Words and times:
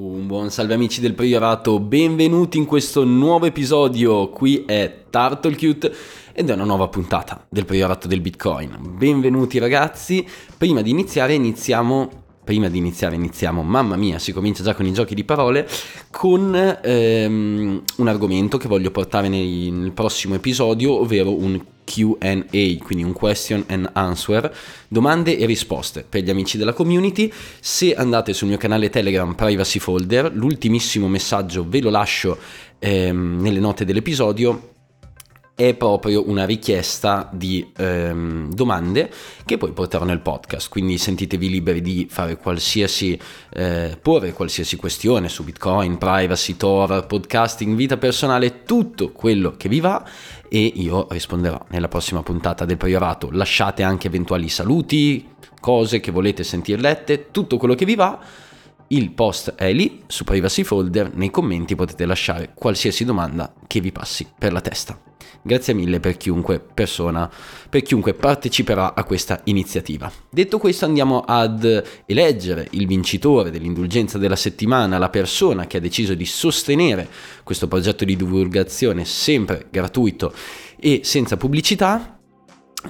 Un 0.00 0.28
buon 0.28 0.48
salve 0.52 0.74
amici 0.74 1.00
del 1.00 1.14
Priorato, 1.14 1.80
benvenuti 1.80 2.56
in 2.56 2.66
questo 2.66 3.02
nuovo 3.02 3.46
episodio, 3.46 4.28
qui 4.28 4.62
è 4.64 5.06
Turtlecute 5.10 5.92
ed 6.32 6.48
è 6.48 6.52
una 6.52 6.62
nuova 6.62 6.86
puntata 6.86 7.44
del 7.48 7.64
Priorato 7.64 8.06
del 8.06 8.20
Bitcoin. 8.20 8.78
Benvenuti 8.96 9.58
ragazzi, 9.58 10.24
prima 10.56 10.82
di 10.82 10.90
iniziare 10.90 11.34
iniziamo 11.34 12.10
prima 12.44 12.68
di 12.68 12.78
iniziare 12.78 13.16
iniziamo, 13.16 13.62
mamma 13.62 13.96
mia, 13.96 14.20
si 14.20 14.32
comincia 14.32 14.62
già 14.62 14.74
con 14.74 14.86
i 14.86 14.92
giochi 14.92 15.16
di 15.16 15.24
parole, 15.24 15.68
con 16.12 16.54
ehm, 16.54 17.82
un 17.96 18.08
argomento 18.08 18.56
che 18.56 18.68
voglio 18.68 18.92
portare 18.92 19.28
nel 19.28 19.90
prossimo 19.92 20.36
episodio, 20.36 21.00
ovvero 21.00 21.36
un 21.36 21.60
QA, 21.88 22.44
quindi 22.82 23.02
un 23.02 23.12
question 23.14 23.64
and 23.68 23.88
answer, 23.94 24.54
domande 24.88 25.38
e 25.38 25.46
risposte 25.46 26.04
per 26.06 26.22
gli 26.22 26.28
amici 26.28 26.58
della 26.58 26.74
community. 26.74 27.32
Se 27.60 27.94
andate 27.94 28.34
sul 28.34 28.48
mio 28.48 28.58
canale 28.58 28.90
Telegram 28.90 29.34
Privacy 29.34 29.78
Folder, 29.78 30.30
l'ultimissimo 30.34 31.08
messaggio 31.08 31.64
ve 31.66 31.80
lo 31.80 31.88
lascio 31.88 32.36
ehm, 32.78 33.40
nelle 33.40 33.58
note 33.58 33.86
dell'episodio. 33.86 34.74
È 35.54 35.74
proprio 35.74 36.28
una 36.28 36.44
richiesta 36.44 37.28
di 37.32 37.72
ehm, 37.76 38.52
domande 38.54 39.10
che 39.44 39.56
poi 39.56 39.72
porterò 39.72 40.04
nel 40.04 40.20
podcast, 40.20 40.68
quindi 40.68 40.98
sentitevi 40.98 41.50
liberi 41.50 41.80
di 41.80 42.06
fare 42.08 42.36
qualsiasi, 42.36 43.18
eh, 43.54 43.98
porre 44.00 44.32
qualsiasi 44.32 44.76
questione 44.76 45.28
su 45.28 45.42
Bitcoin, 45.42 45.98
privacy, 45.98 46.56
Tor, 46.56 47.06
podcasting, 47.06 47.74
vita 47.74 47.96
personale, 47.96 48.62
tutto 48.62 49.10
quello 49.10 49.56
che 49.56 49.68
vi 49.68 49.80
va 49.80 50.08
e 50.48 50.72
io 50.74 51.06
risponderò 51.10 51.64
nella 51.68 51.88
prossima 51.88 52.22
puntata 52.22 52.64
del 52.64 52.76
Priorato. 52.76 53.28
Lasciate 53.30 53.82
anche 53.82 54.06
eventuali 54.06 54.48
saluti, 54.48 55.28
cose 55.60 56.00
che 56.00 56.10
volete 56.10 56.44
sentir 56.44 56.80
lette, 56.80 57.30
tutto 57.30 57.56
quello 57.56 57.74
che 57.74 57.84
vi 57.84 57.94
va. 57.94 58.18
Il 58.90 59.10
post 59.10 59.54
è 59.54 59.70
lì 59.70 60.02
su 60.06 60.24
Privacy 60.24 60.62
Folder, 60.62 61.14
nei 61.14 61.30
commenti 61.30 61.74
potete 61.74 62.06
lasciare 62.06 62.52
qualsiasi 62.54 63.04
domanda 63.04 63.52
che 63.66 63.80
vi 63.80 63.92
passi 63.92 64.26
per 64.38 64.52
la 64.52 64.62
testa. 64.62 64.98
Grazie 65.42 65.74
mille 65.74 66.00
per 66.00 66.16
chiunque 66.16 66.58
persona, 66.58 67.30
per 67.68 67.82
chiunque 67.82 68.14
parteciperà 68.14 68.94
a 68.94 69.04
questa 69.04 69.40
iniziativa. 69.44 70.10
Detto 70.30 70.58
questo 70.58 70.86
andiamo 70.86 71.20
ad 71.20 71.84
eleggere 72.06 72.68
il 72.70 72.86
vincitore 72.86 73.50
dell'indulgenza 73.50 74.16
della 74.16 74.36
settimana, 74.36 74.96
la 74.96 75.10
persona 75.10 75.66
che 75.66 75.76
ha 75.76 75.80
deciso 75.80 76.14
di 76.14 76.24
sostenere 76.24 77.08
questo 77.44 77.68
progetto 77.68 78.06
di 78.06 78.16
divulgazione 78.16 79.04
sempre 79.04 79.66
gratuito 79.70 80.32
e 80.78 81.00
senza 81.04 81.36
pubblicità 81.36 82.17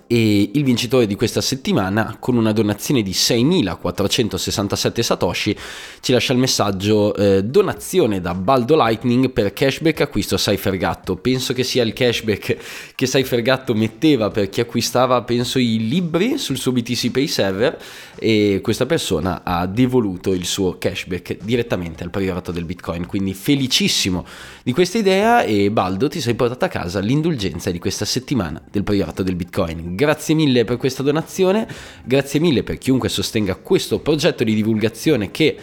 e 0.06 0.50
il 0.52 0.64
vincitore 0.64 1.06
di 1.06 1.14
questa 1.14 1.40
settimana 1.40 2.16
con 2.20 2.36
una 2.36 2.52
donazione 2.52 3.02
di 3.02 3.12
6.467 3.12 5.00
satoshi 5.00 5.56
ci 6.00 6.12
lascia 6.12 6.34
il 6.34 6.38
messaggio 6.38 7.14
eh, 7.14 7.42
donazione 7.42 8.20
da 8.20 8.34
Baldo 8.34 8.76
Lightning 8.76 9.30
per 9.30 9.52
cashback 9.54 10.02
acquisto 10.02 10.36
Cyphergatto 10.36 11.16
penso 11.16 11.54
che 11.54 11.64
sia 11.64 11.82
il 11.84 11.94
cashback 11.94 12.56
che 12.94 13.06
Cyphergatto 13.06 13.74
metteva 13.74 14.30
per 14.30 14.50
chi 14.50 14.60
acquistava 14.60 15.22
penso 15.22 15.58
i 15.58 15.88
libri 15.88 16.36
sul 16.36 16.58
suo 16.58 16.72
BTC 16.72 17.10
Pay 17.10 17.26
server 17.26 17.78
e 18.18 18.60
questa 18.62 18.86
persona 18.86 19.42
ha 19.44 19.66
devoluto 19.66 20.32
il 20.32 20.44
suo 20.44 20.76
cashback 20.78 21.38
direttamente 21.42 22.02
al 22.02 22.10
priorato 22.10 22.52
del 22.52 22.64
bitcoin. 22.64 23.06
Quindi 23.06 23.34
felicissimo 23.34 24.26
di 24.62 24.72
questa 24.72 24.98
idea 24.98 25.42
e 25.42 25.70
Baldo 25.70 26.08
ti 26.08 26.20
sei 26.20 26.34
portato 26.34 26.64
a 26.64 26.68
casa 26.68 27.00
l'indulgenza 27.00 27.70
di 27.70 27.78
questa 27.78 28.04
settimana 28.04 28.60
del 28.70 28.82
priorato 28.82 29.22
del 29.22 29.36
bitcoin 29.36 29.77
Grazie 29.80 30.34
mille 30.34 30.64
per 30.64 30.76
questa 30.76 31.02
donazione, 31.02 31.68
grazie 32.04 32.40
mille 32.40 32.62
per 32.62 32.78
chiunque 32.78 33.08
sostenga 33.08 33.54
questo 33.54 34.00
progetto 34.00 34.44
di 34.44 34.54
divulgazione 34.54 35.30
che 35.30 35.56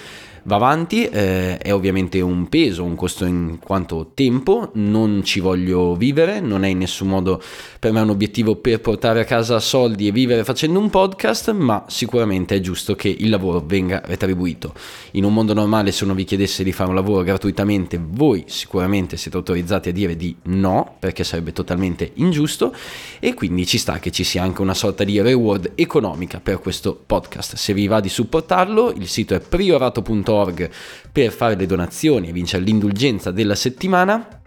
va 0.46 0.56
avanti, 0.56 1.06
eh, 1.06 1.58
è 1.58 1.74
ovviamente 1.74 2.22
un 2.22 2.48
peso, 2.50 2.84
un 2.84 2.96
costo 2.96 3.26
in 3.26 3.58
quanto 3.60 4.12
tempo, 4.14 4.70
non 4.74 5.24
ci 5.24 5.40
voglio 5.40 5.96
vivere, 5.96 6.40
non 6.40 6.64
è 6.64 6.68
in 6.68 6.80
nessun 6.80 7.08
modo 7.08 7.42
per 7.80 7.92
me 7.92 8.02
un 8.02 8.10
obiettivo 8.10 8.56
per 8.56 8.80
portare 8.80 9.22
a 9.22 9.24
casa 9.24 9.60
soldi 9.60 10.08
e 10.08 10.12
vivere 10.12 10.44
facendo 10.44 10.80
un 10.80 10.90
podcast, 10.90 11.52
ma 11.52 11.86
sicuramente 11.88 12.56
è 12.56 12.60
giusto 12.60 12.96
che 12.96 13.10
il 13.10 13.30
lavoro 13.30 13.64
venga 13.66 14.02
retribuito. 14.06 14.74
In 15.12 15.24
un 15.24 15.34
mondo 15.34 15.54
normale 15.54 15.92
se 15.92 16.04
uno 16.04 16.14
vi 16.14 16.26
chiedesse 16.26 16.64
di 16.64 16.72
fare 16.72 16.90
un 16.90 16.96
lavoro 16.96 17.24
gratuitamente, 17.24 18.00
voi 18.00 18.44
sicuramente 18.48 19.18
siete 19.18 19.38
autorizzati 19.38 19.90
a 19.90 19.94
dire 19.94 20.16
di 20.16 20.36
no, 20.44 20.96
perché 21.00 21.24
sarebbe 21.24 21.54
totalmente 21.54 22.12
ingiusto 22.16 22.74
e 23.20 23.34
quindi 23.34 23.66
ci 23.66 23.80
sta 23.80 23.98
che 23.98 24.12
ci 24.12 24.24
sia 24.24 24.44
anche 24.44 24.62
una 24.62 24.76
sorta 24.76 25.04
di 25.04 25.20
reward 25.20 25.72
economica 25.74 26.40
per 26.40 26.60
questo 26.60 27.00
podcast. 27.04 27.56
Se 27.56 27.74
vi 27.74 27.88
va 27.88 28.00
di 28.00 28.10
supportarlo, 28.10 28.92
il 28.92 29.08
sito 29.08 29.34
è 29.34 29.40
priorato.org 29.40 30.34
www.priorato.org 30.36 30.70
per 31.12 31.32
fare 31.32 31.56
le 31.56 31.66
donazioni 31.66 32.30
e 32.30 32.32
vincere 32.32 32.64
l'indulgenza 32.64 33.32
della 33.32 33.56
settimana 33.56 34.42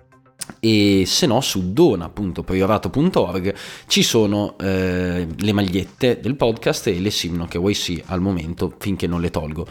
e 0.60 1.04
se 1.06 1.26
no 1.26 1.40
su 1.40 1.72
dona.priorato.org 1.72 3.54
ci 3.86 4.02
sono 4.02 4.56
eh, 4.58 5.26
le 5.36 5.52
magliette 5.52 6.20
del 6.20 6.36
podcast 6.36 6.86
e 6.88 7.00
le 7.00 7.10
simno 7.10 7.46
che 7.46 7.58
vuoi 7.58 7.74
sì 7.74 8.02
al 8.06 8.20
momento 8.20 8.74
finché 8.78 9.06
non 9.06 9.20
le 9.20 9.30
tolgo. 9.30 9.66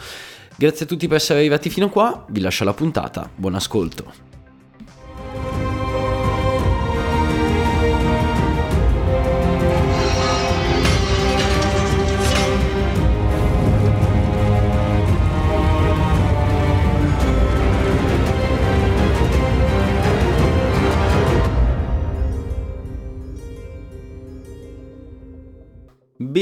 Grazie 0.56 0.84
a 0.84 0.88
tutti 0.88 1.06
per 1.06 1.18
essere 1.18 1.38
arrivati 1.38 1.70
fino 1.70 1.86
a 1.86 1.90
qua, 1.90 2.24
vi 2.28 2.40
lascio 2.40 2.64
la 2.64 2.74
puntata, 2.74 3.30
buon 3.34 3.54
ascolto. 3.54 4.27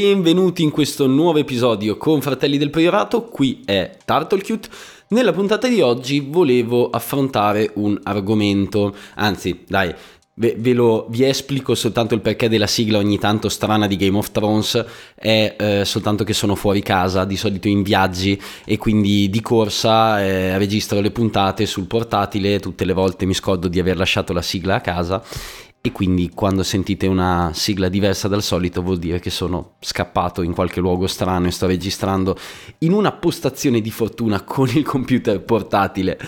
Benvenuti 0.08 0.62
in 0.62 0.70
questo 0.70 1.08
nuovo 1.08 1.38
episodio 1.38 1.96
con 1.96 2.20
Fratelli 2.20 2.58
del 2.58 2.70
Priorato, 2.70 3.24
qui 3.24 3.62
è 3.64 3.96
Turtlecute. 4.04 4.68
Nella 5.08 5.32
puntata 5.32 5.66
di 5.66 5.80
oggi 5.80 6.20
volevo 6.20 6.90
affrontare 6.90 7.72
un 7.74 7.98
argomento, 8.04 8.94
anzi 9.16 9.64
dai, 9.66 9.92
ve, 10.34 10.54
ve 10.56 10.72
lo, 10.74 11.06
vi 11.10 11.24
esplico 11.24 11.74
soltanto 11.74 12.14
il 12.14 12.20
perché 12.20 12.48
della 12.48 12.68
sigla 12.68 12.98
ogni 12.98 13.18
tanto 13.18 13.48
strana 13.48 13.88
di 13.88 13.96
Game 13.96 14.16
of 14.16 14.30
Thrones, 14.30 14.84
è 15.16 15.56
eh, 15.58 15.84
soltanto 15.84 16.22
che 16.22 16.34
sono 16.34 16.54
fuori 16.54 16.82
casa, 16.82 17.24
di 17.24 17.36
solito 17.36 17.66
in 17.66 17.82
viaggi 17.82 18.40
e 18.64 18.78
quindi 18.78 19.28
di 19.28 19.40
corsa 19.40 20.22
eh, 20.22 20.56
registro 20.56 21.00
le 21.00 21.10
puntate 21.10 21.66
sul 21.66 21.86
portatile, 21.86 22.60
tutte 22.60 22.84
le 22.84 22.92
volte 22.92 23.26
mi 23.26 23.34
scordo 23.34 23.66
di 23.66 23.80
aver 23.80 23.96
lasciato 23.96 24.32
la 24.32 24.42
sigla 24.42 24.76
a 24.76 24.80
casa 24.80 25.20
e 25.86 25.92
quindi 25.92 26.30
quando 26.34 26.64
sentite 26.64 27.06
una 27.06 27.52
sigla 27.54 27.88
diversa 27.88 28.26
dal 28.26 28.42
solito 28.42 28.82
vuol 28.82 28.98
dire 28.98 29.20
che 29.20 29.30
sono 29.30 29.74
scappato 29.78 30.42
in 30.42 30.52
qualche 30.52 30.80
luogo 30.80 31.06
strano 31.06 31.46
e 31.46 31.52
sto 31.52 31.68
registrando 31.68 32.36
in 32.78 32.92
una 32.92 33.12
postazione 33.12 33.80
di 33.80 33.92
fortuna 33.92 34.42
con 34.42 34.68
il 34.74 34.84
computer 34.84 35.40
portatile. 35.40 36.18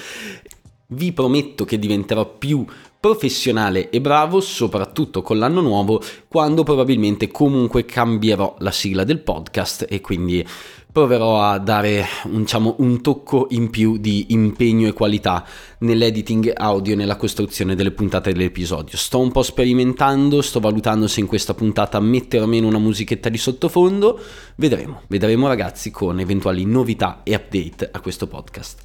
Vi 0.91 1.13
prometto 1.13 1.65
che 1.65 1.77
diventerò 1.77 2.37
più 2.37 2.65
professionale 3.01 3.91
e 3.91 4.01
bravo, 4.01 4.41
soprattutto 4.41 5.23
con 5.23 5.39
l'anno 5.39 5.61
nuovo, 5.61 6.03
quando 6.27 6.65
probabilmente 6.65 7.31
comunque 7.31 7.85
cambierò 7.85 8.57
la 8.59 8.73
sigla 8.73 9.05
del 9.05 9.21
podcast 9.21 9.87
e 9.89 10.01
quindi 10.01 10.45
proverò 10.91 11.41
a 11.41 11.59
dare 11.59 12.05
un, 12.25 12.41
diciamo, 12.41 12.77
un 12.79 13.01
tocco 13.01 13.47
in 13.51 13.71
più 13.71 13.99
di 13.99 14.27
impegno 14.31 14.89
e 14.89 14.93
qualità 14.93 15.47
nell'editing 15.81 16.51
audio 16.57 16.95
e 16.95 16.97
nella 16.97 17.17
costruzione 17.17 17.77
delle 17.77 17.93
puntate 17.93 18.33
dell'episodio. 18.33 18.97
Sto 18.97 19.21
un 19.21 19.31
po' 19.31 19.43
sperimentando, 19.43 20.43
sto 20.43 20.59
valutando 20.59 21.07
se 21.07 21.21
in 21.21 21.27
questa 21.27 21.55
puntata 21.55 22.01
mettere 22.01 22.43
o 22.43 22.47
meno 22.47 22.67
una 22.67 22.79
musichetta 22.79 23.29
di 23.29 23.39
sottofondo, 23.39 24.19
vedremo, 24.57 25.03
vedremo 25.07 25.47
ragazzi 25.47 25.93
con 25.93 26.19
eventuali 26.19 26.65
novità 26.65 27.21
e 27.23 27.35
update 27.37 27.91
a 27.93 28.01
questo 28.01 28.27
podcast. 28.27 28.81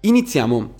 Iniziamo 0.00 0.74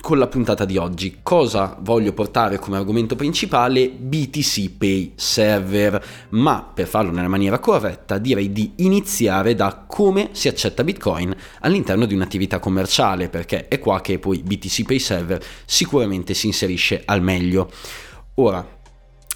con 0.00 0.18
la 0.18 0.26
puntata 0.26 0.64
di 0.64 0.76
oggi. 0.76 1.18
Cosa 1.22 1.76
voglio 1.80 2.12
portare 2.12 2.58
come 2.58 2.76
argomento 2.76 3.16
principale? 3.16 3.88
BTC 3.88 4.70
Pay 4.76 5.12
Server, 5.16 6.04
ma 6.30 6.62
per 6.62 6.86
farlo 6.86 7.10
nella 7.10 7.28
maniera 7.28 7.58
corretta 7.58 8.18
direi 8.18 8.52
di 8.52 8.72
iniziare 8.76 9.54
da 9.54 9.84
come 9.86 10.30
si 10.32 10.48
accetta 10.48 10.84
Bitcoin 10.84 11.34
all'interno 11.60 12.06
di 12.06 12.14
un'attività 12.14 12.58
commerciale, 12.58 13.28
perché 13.28 13.68
è 13.68 13.78
qua 13.78 14.00
che 14.00 14.18
poi 14.18 14.42
BTC 14.42 14.84
Pay 14.84 14.98
Server 14.98 15.44
sicuramente 15.64 16.34
si 16.34 16.46
inserisce 16.46 17.02
al 17.04 17.22
meglio. 17.22 17.70
Ora, 18.34 18.66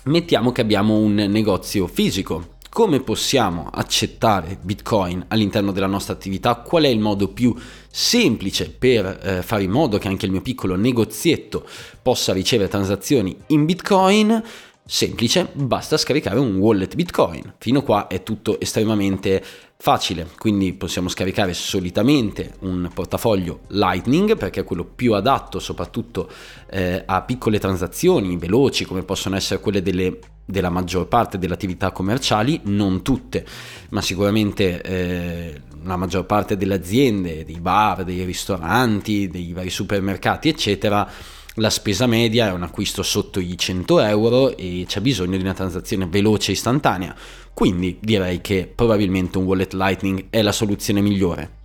mettiamo 0.04 0.52
che 0.52 0.60
abbiamo 0.60 0.96
un 0.98 1.14
negozio 1.14 1.86
fisico 1.86 2.58
come 2.70 3.00
possiamo 3.00 3.68
accettare 3.70 4.56
Bitcoin 4.62 5.24
all'interno 5.28 5.72
della 5.72 5.88
nostra 5.88 6.14
attività, 6.14 6.54
qual 6.54 6.84
è 6.84 6.88
il 6.88 7.00
modo 7.00 7.28
più 7.28 7.54
semplice 7.90 8.70
per 8.70 9.18
eh, 9.22 9.42
fare 9.42 9.64
in 9.64 9.72
modo 9.72 9.98
che 9.98 10.06
anche 10.06 10.26
il 10.26 10.30
mio 10.30 10.40
piccolo 10.40 10.76
negozietto 10.76 11.66
possa 12.00 12.32
ricevere 12.32 12.70
transazioni 12.70 13.36
in 13.48 13.64
Bitcoin. 13.64 14.42
Semplice, 14.86 15.50
basta 15.52 15.96
scaricare 15.96 16.38
un 16.38 16.56
wallet 16.56 16.94
Bitcoin. 16.94 17.54
Fino 17.58 17.80
a 17.80 17.82
qua 17.82 18.06
è 18.06 18.22
tutto 18.22 18.58
estremamente 18.60 19.42
facile, 19.76 20.28
quindi 20.36 20.72
possiamo 20.72 21.08
scaricare 21.08 21.54
solitamente 21.54 22.54
un 22.60 22.88
portafoglio 22.92 23.60
Lightning 23.68 24.36
perché 24.36 24.60
è 24.60 24.64
quello 24.64 24.84
più 24.84 25.14
adatto 25.14 25.58
soprattutto 25.58 26.28
eh, 26.70 27.02
a 27.06 27.22
piccole 27.22 27.58
transazioni 27.58 28.36
veloci 28.36 28.84
come 28.84 29.02
possono 29.02 29.36
essere 29.36 29.60
quelle 29.60 29.80
delle, 29.80 30.18
della 30.50 30.70
maggior 30.70 31.08
parte 31.08 31.38
delle 31.38 31.54
attività 31.54 31.92
commerciali, 31.92 32.60
non 32.64 33.02
tutte, 33.02 33.46
ma 33.90 34.02
sicuramente 34.02 34.82
eh, 34.82 35.60
la 35.84 35.96
maggior 35.96 36.26
parte 36.26 36.56
delle 36.56 36.74
aziende, 36.74 37.44
dei 37.44 37.60
bar, 37.60 38.04
dei 38.04 38.24
ristoranti, 38.24 39.28
dei 39.28 39.52
vari 39.52 39.70
supermercati 39.70 40.48
eccetera 40.48 41.10
la 41.54 41.70
spesa 41.70 42.06
media 42.06 42.48
è 42.48 42.52
un 42.52 42.62
acquisto 42.62 43.02
sotto 43.02 43.40
i 43.40 43.58
100 43.58 44.00
euro 44.00 44.56
e 44.56 44.84
c'è 44.86 45.00
bisogno 45.00 45.36
di 45.36 45.42
una 45.42 45.52
transazione 45.52 46.06
veloce 46.06 46.50
e 46.50 46.54
istantanea, 46.54 47.14
quindi 47.52 47.98
direi 48.00 48.40
che 48.40 48.70
probabilmente 48.72 49.36
un 49.36 49.44
wallet 49.44 49.72
Lightning 49.74 50.26
è 50.30 50.42
la 50.42 50.52
soluzione 50.52 51.00
migliore. 51.00 51.58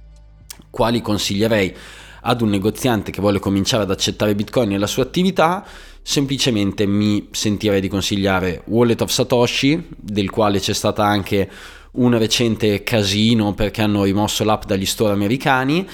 Quali 0.69 1.01
consiglierei 1.01 1.73
ad 2.25 2.42
un 2.42 2.50
negoziante 2.50 3.12
che 3.12 3.22
vuole 3.22 3.39
cominciare 3.39 3.83
ad 3.83 3.92
accettare 3.92 4.36
Bitcoin 4.36 4.69
nella 4.69 4.88
sua 4.88 5.04
attività? 5.04 5.66
Semplicemente 6.01 6.86
mi 6.86 7.27
sentirei 7.31 7.80
di 7.81 7.88
consigliare 7.88 8.63
Wallet 8.66 9.01
of 9.01 9.12
Satoshi, 9.12 9.88
del 9.95 10.30
quale 10.30 10.60
c'è 10.60 10.74
stata 10.74 11.06
anche 11.06 11.50
un 11.94 12.18
recente 12.18 12.83
casino 12.83 13.54
perché 13.54 13.81
hanno 13.81 14.04
rimosso 14.04 14.44
l'app 14.44 14.66
dagli 14.66 14.86
store 14.86 15.13
americani 15.13 15.88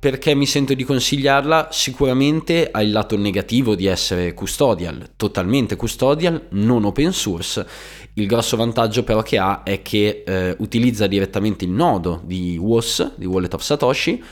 perché 0.00 0.32
mi 0.36 0.46
sento 0.46 0.74
di 0.74 0.84
consigliarla? 0.84 1.70
Sicuramente 1.72 2.68
ha 2.70 2.80
il 2.82 2.92
lato 2.92 3.16
negativo 3.16 3.74
di 3.74 3.86
essere 3.86 4.32
custodial, 4.32 5.10
totalmente 5.16 5.74
custodial, 5.74 6.46
non 6.50 6.84
open 6.84 7.12
source. 7.12 7.66
Il 8.14 8.28
grosso 8.28 8.56
vantaggio 8.56 9.02
però 9.02 9.22
che 9.22 9.38
ha 9.38 9.64
è 9.64 9.82
che 9.82 10.22
eh, 10.24 10.54
utilizza 10.60 11.08
direttamente 11.08 11.64
il 11.64 11.72
nodo 11.72 12.22
di 12.24 12.56
WOS, 12.56 13.14
di 13.16 13.26
Wallet 13.26 13.54
of 13.54 13.62
Satoshi, 13.62 14.22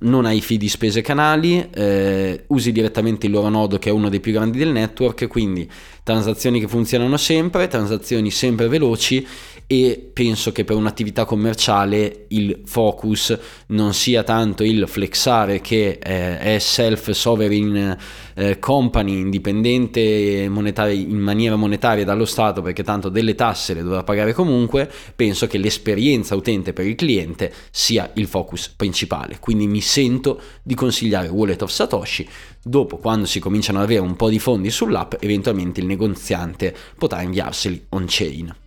non 0.00 0.26
hai 0.26 0.40
fee 0.40 0.58
di 0.58 0.68
spese 0.68 1.00
canali, 1.00 1.68
eh, 1.72 2.44
usi 2.48 2.72
direttamente 2.72 3.26
il 3.26 3.32
loro 3.32 3.48
nodo 3.48 3.78
che 3.78 3.88
è 3.88 3.92
uno 3.92 4.08
dei 4.08 4.20
più 4.20 4.32
grandi 4.32 4.58
del 4.58 4.68
network, 4.68 5.26
quindi 5.26 5.68
transazioni 6.02 6.60
che 6.60 6.68
funzionano 6.68 7.16
sempre, 7.16 7.68
transazioni 7.68 8.30
sempre 8.30 8.68
veloci 8.68 9.26
e 9.68 10.10
penso 10.12 10.52
che 10.52 10.64
per 10.64 10.76
un'attività 10.76 11.24
commerciale 11.24 12.26
il 12.28 12.60
focus 12.64 13.36
non 13.68 13.94
sia 13.94 14.22
tanto 14.22 14.62
il 14.62 14.86
flexare 14.86 15.60
che 15.60 15.98
eh, 16.00 16.38
è 16.38 16.58
self-sovereign 16.60 17.96
eh, 18.34 18.58
company 18.60 19.18
indipendente 19.18 20.48
monetari, 20.48 21.02
in 21.02 21.18
maniera 21.18 21.56
monetaria 21.56 22.04
dallo 22.04 22.26
Stato 22.26 22.62
perché 22.62 22.84
tanto 22.84 23.08
delle 23.08 23.34
tasse 23.34 23.74
le 23.74 23.82
dovrà 23.82 24.04
pagare 24.04 24.32
comunque, 24.32 24.88
penso 25.16 25.48
che 25.48 25.58
l'esperienza 25.58 26.36
utente 26.36 26.72
per 26.72 26.86
il 26.86 26.94
cliente 26.94 27.52
sia 27.70 28.10
il 28.14 28.28
focus 28.28 28.68
principale. 28.68 29.38
Quindi 29.40 29.66
mi 29.66 29.80
sento 29.80 30.40
di 30.62 30.74
consigliare 30.74 31.26
Wallet 31.26 31.62
of 31.62 31.70
Satoshi. 31.70 32.28
Dopo, 32.62 32.98
quando 32.98 33.26
si 33.26 33.40
cominciano 33.40 33.78
ad 33.78 33.84
avere 33.84 34.00
un 34.00 34.14
po' 34.14 34.28
di 34.28 34.38
fondi 34.38 34.70
sull'app, 34.70 35.14
eventualmente 35.20 35.80
il 35.80 35.86
negoziante 35.86 36.74
potrà 36.96 37.22
inviarseli 37.22 37.86
on-chain. 37.90 38.64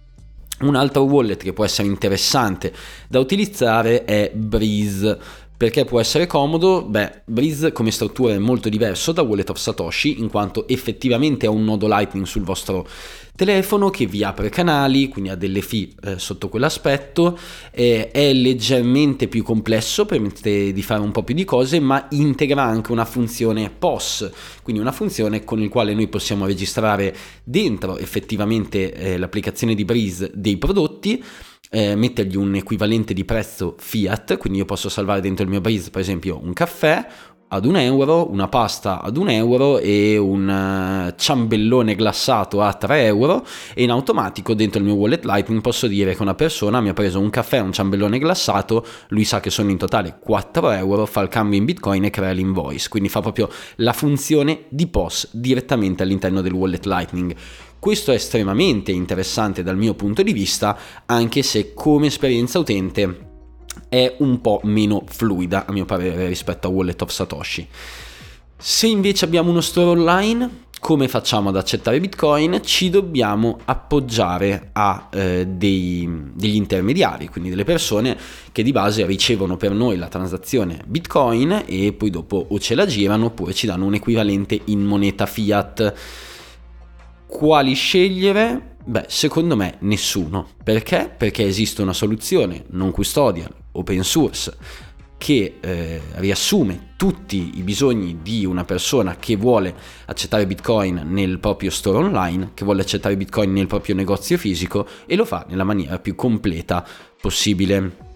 Un 0.61 0.75
altro 0.75 1.03
wallet 1.03 1.41
che 1.41 1.53
può 1.53 1.63
essere 1.63 1.87
interessante 1.87 2.73
da 3.07 3.19
utilizzare 3.19 4.03
è 4.03 4.29
Breeze. 4.33 5.17
Perché 5.59 5.83
può 5.83 5.99
essere 5.99 6.25
comodo? 6.25 6.83
Beh, 6.83 7.23
Breeze 7.25 7.73
come 7.73 7.91
struttura 7.91 8.33
è 8.33 8.37
molto 8.37 8.69
diverso 8.69 9.11
da 9.11 9.23
Wallet 9.23 9.49
of 9.49 9.57
Satoshi 9.57 10.17
in 10.21 10.29
quanto 10.29 10.65
effettivamente 10.69 11.47
ha 11.47 11.49
un 11.49 11.65
nodo 11.65 11.85
Lightning 11.85 12.25
sul 12.25 12.43
vostro 12.43 12.87
telefono 13.35 13.89
che 13.89 14.05
vi 14.05 14.23
apre 14.23 14.47
canali, 14.47 15.09
quindi 15.09 15.31
ha 15.31 15.35
delle 15.35 15.61
fee 15.61 15.89
eh, 16.01 16.17
sotto 16.17 16.47
quell'aspetto, 16.47 17.37
eh, 17.71 18.09
è 18.09 18.31
leggermente 18.31 19.27
più 19.27 19.43
complesso, 19.43 20.05
permette 20.05 20.71
di 20.71 20.81
fare 20.81 21.01
un 21.01 21.11
po' 21.11 21.23
più 21.23 21.35
di 21.35 21.43
cose, 21.43 21.81
ma 21.81 22.07
integra 22.11 22.63
anche 22.63 22.93
una 22.93 23.03
funzione 23.03 23.69
POS, 23.69 24.31
quindi 24.63 24.81
una 24.81 24.93
funzione 24.93 25.43
con 25.43 25.59
la 25.61 25.67
quale 25.67 25.93
noi 25.93 26.07
possiamo 26.07 26.45
registrare 26.45 27.13
dentro 27.43 27.97
effettivamente 27.97 28.93
eh, 28.93 29.17
l'applicazione 29.17 29.75
di 29.75 29.83
Breeze 29.83 30.31
dei 30.33 30.55
prodotti, 30.55 31.21
eh, 31.69 31.95
mettergli 31.95 32.35
un 32.35 32.55
equivalente 32.55 33.13
di 33.13 33.25
prezzo 33.25 33.75
fiat, 33.77 34.37
quindi 34.37 34.59
io 34.59 34.65
posso 34.65 34.89
salvare 34.89 35.21
dentro 35.21 35.43
il 35.43 35.49
mio 35.49 35.61
Breeze 35.61 35.89
per 35.89 36.01
esempio 36.01 36.39
un 36.41 36.53
caffè, 36.53 37.05
ad 37.51 37.65
un 37.65 37.77
euro, 37.77 38.29
una 38.29 38.47
pasta 38.47 39.01
ad 39.01 39.17
un 39.17 39.29
euro 39.29 39.79
e 39.79 40.17
un 40.17 40.47
eh, 40.47 41.15
ciambellone 41.17 41.95
glassato 41.95 42.61
a 42.61 42.73
3 42.73 43.05
euro 43.05 43.45
e 43.73 43.83
in 43.83 43.89
automatico 43.89 44.53
dentro 44.53 44.79
il 44.79 44.85
mio 44.85 44.95
wallet 44.95 45.25
Lightning 45.25 45.61
posso 45.61 45.87
dire 45.87 46.15
che 46.15 46.21
una 46.21 46.35
persona 46.35 46.79
mi 46.79 46.89
ha 46.89 46.93
preso 46.93 47.19
un 47.19 47.29
caffè 47.29 47.59
un 47.59 47.71
ciambellone 47.71 48.19
glassato, 48.19 48.85
lui 49.09 49.23
sa 49.23 49.39
che 49.39 49.49
sono 49.49 49.71
in 49.71 49.77
totale 49.77 50.19
4 50.19 50.69
euro, 50.71 51.05
fa 51.05 51.21
il 51.21 51.29
cambio 51.29 51.57
in 51.57 51.65
bitcoin 51.65 52.05
e 52.05 52.09
crea 52.11 52.31
l'invoice, 52.31 52.87
quindi 52.87 53.09
fa 53.09 53.21
proprio 53.21 53.49
la 53.77 53.93
funzione 53.93 54.65
di 54.69 54.87
POS 54.87 55.29
direttamente 55.31 56.03
all'interno 56.03 56.41
del 56.41 56.53
wallet 56.53 56.85
Lightning. 56.85 57.35
Questo 57.79 58.11
è 58.11 58.15
estremamente 58.15 58.91
interessante 58.91 59.63
dal 59.63 59.77
mio 59.77 59.93
punto 59.93 60.21
di 60.21 60.33
vista, 60.33 60.77
anche 61.05 61.41
se 61.43 61.73
come 61.73 62.07
esperienza 62.07 62.59
utente 62.59 63.27
è 63.87 64.15
un 64.19 64.41
po' 64.41 64.59
meno 64.63 65.03
fluida 65.07 65.65
a 65.65 65.71
mio 65.71 65.85
parere 65.85 66.27
rispetto 66.27 66.67
a 66.67 66.71
Wallet 66.71 67.01
of 67.01 67.09
Satoshi. 67.09 67.67
Se 68.57 68.87
invece 68.87 69.23
abbiamo 69.23 69.49
uno 69.49 69.61
store 69.61 69.97
online, 69.97 70.67
come 70.81 71.07
facciamo 71.07 71.49
ad 71.49 71.55
accettare 71.55 71.99
Bitcoin? 71.99 72.59
Ci 72.63 72.89
dobbiamo 72.89 73.59
appoggiare 73.63 74.69
a 74.73 75.07
eh, 75.11 75.45
dei, 75.47 76.07
degli 76.33 76.55
intermediari, 76.55 77.27
quindi 77.27 77.49
delle 77.49 77.63
persone 77.63 78.17
che 78.51 78.63
di 78.63 78.71
base 78.71 79.05
ricevono 79.05 79.55
per 79.55 79.71
noi 79.71 79.97
la 79.97 80.07
transazione 80.07 80.81
Bitcoin 80.85 81.63
e 81.65 81.93
poi 81.93 82.09
dopo 82.09 82.47
o 82.49 82.59
ce 82.59 82.75
la 82.75 82.85
girano 82.85 83.25
oppure 83.25 83.53
ci 83.53 83.67
danno 83.67 83.85
un 83.85 83.93
equivalente 83.93 84.59
in 84.65 84.81
moneta 84.81 85.25
fiat. 85.25 85.93
Quali 87.29 87.73
scegliere? 87.75 88.77
Beh, 88.83 89.05
secondo 89.07 89.55
me 89.55 89.75
nessuno. 89.81 90.47
Perché? 90.63 91.13
Perché 91.15 91.45
esiste 91.45 91.83
una 91.83 91.93
soluzione 91.93 92.65
non 92.71 92.89
custodial, 92.89 93.53
open 93.73 94.03
source, 94.03 94.57
che 95.15 95.57
eh, 95.59 96.01
riassume 96.15 96.93
tutti 96.97 97.51
i 97.57 97.61
bisogni 97.61 98.17
di 98.23 98.45
una 98.45 98.65
persona 98.65 99.15
che 99.17 99.35
vuole 99.35 99.75
accettare 100.05 100.47
Bitcoin 100.47 101.03
nel 101.05 101.37
proprio 101.37 101.69
store 101.69 101.99
online, 101.99 102.51
che 102.55 102.65
vuole 102.65 102.81
accettare 102.81 103.15
Bitcoin 103.15 103.53
nel 103.53 103.67
proprio 103.67 103.93
negozio 103.93 104.37
fisico 104.39 104.87
e 105.05 105.15
lo 105.15 105.23
fa 105.23 105.45
nella 105.47 105.63
maniera 105.63 105.99
più 105.99 106.15
completa 106.15 106.85
possibile. 107.21 108.07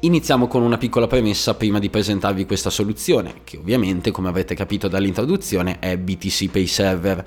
Iniziamo 0.00 0.48
con 0.48 0.62
una 0.62 0.78
piccola 0.78 1.06
premessa 1.06 1.54
prima 1.54 1.78
di 1.78 1.90
presentarvi 1.90 2.44
questa 2.44 2.70
soluzione, 2.70 3.36
che 3.44 3.56
ovviamente, 3.56 4.10
come 4.10 4.28
avrete 4.28 4.56
capito 4.56 4.88
dall'introduzione, 4.88 5.78
è 5.78 5.96
BTC 5.96 6.50
Pay 6.50 6.66
Server 6.66 7.24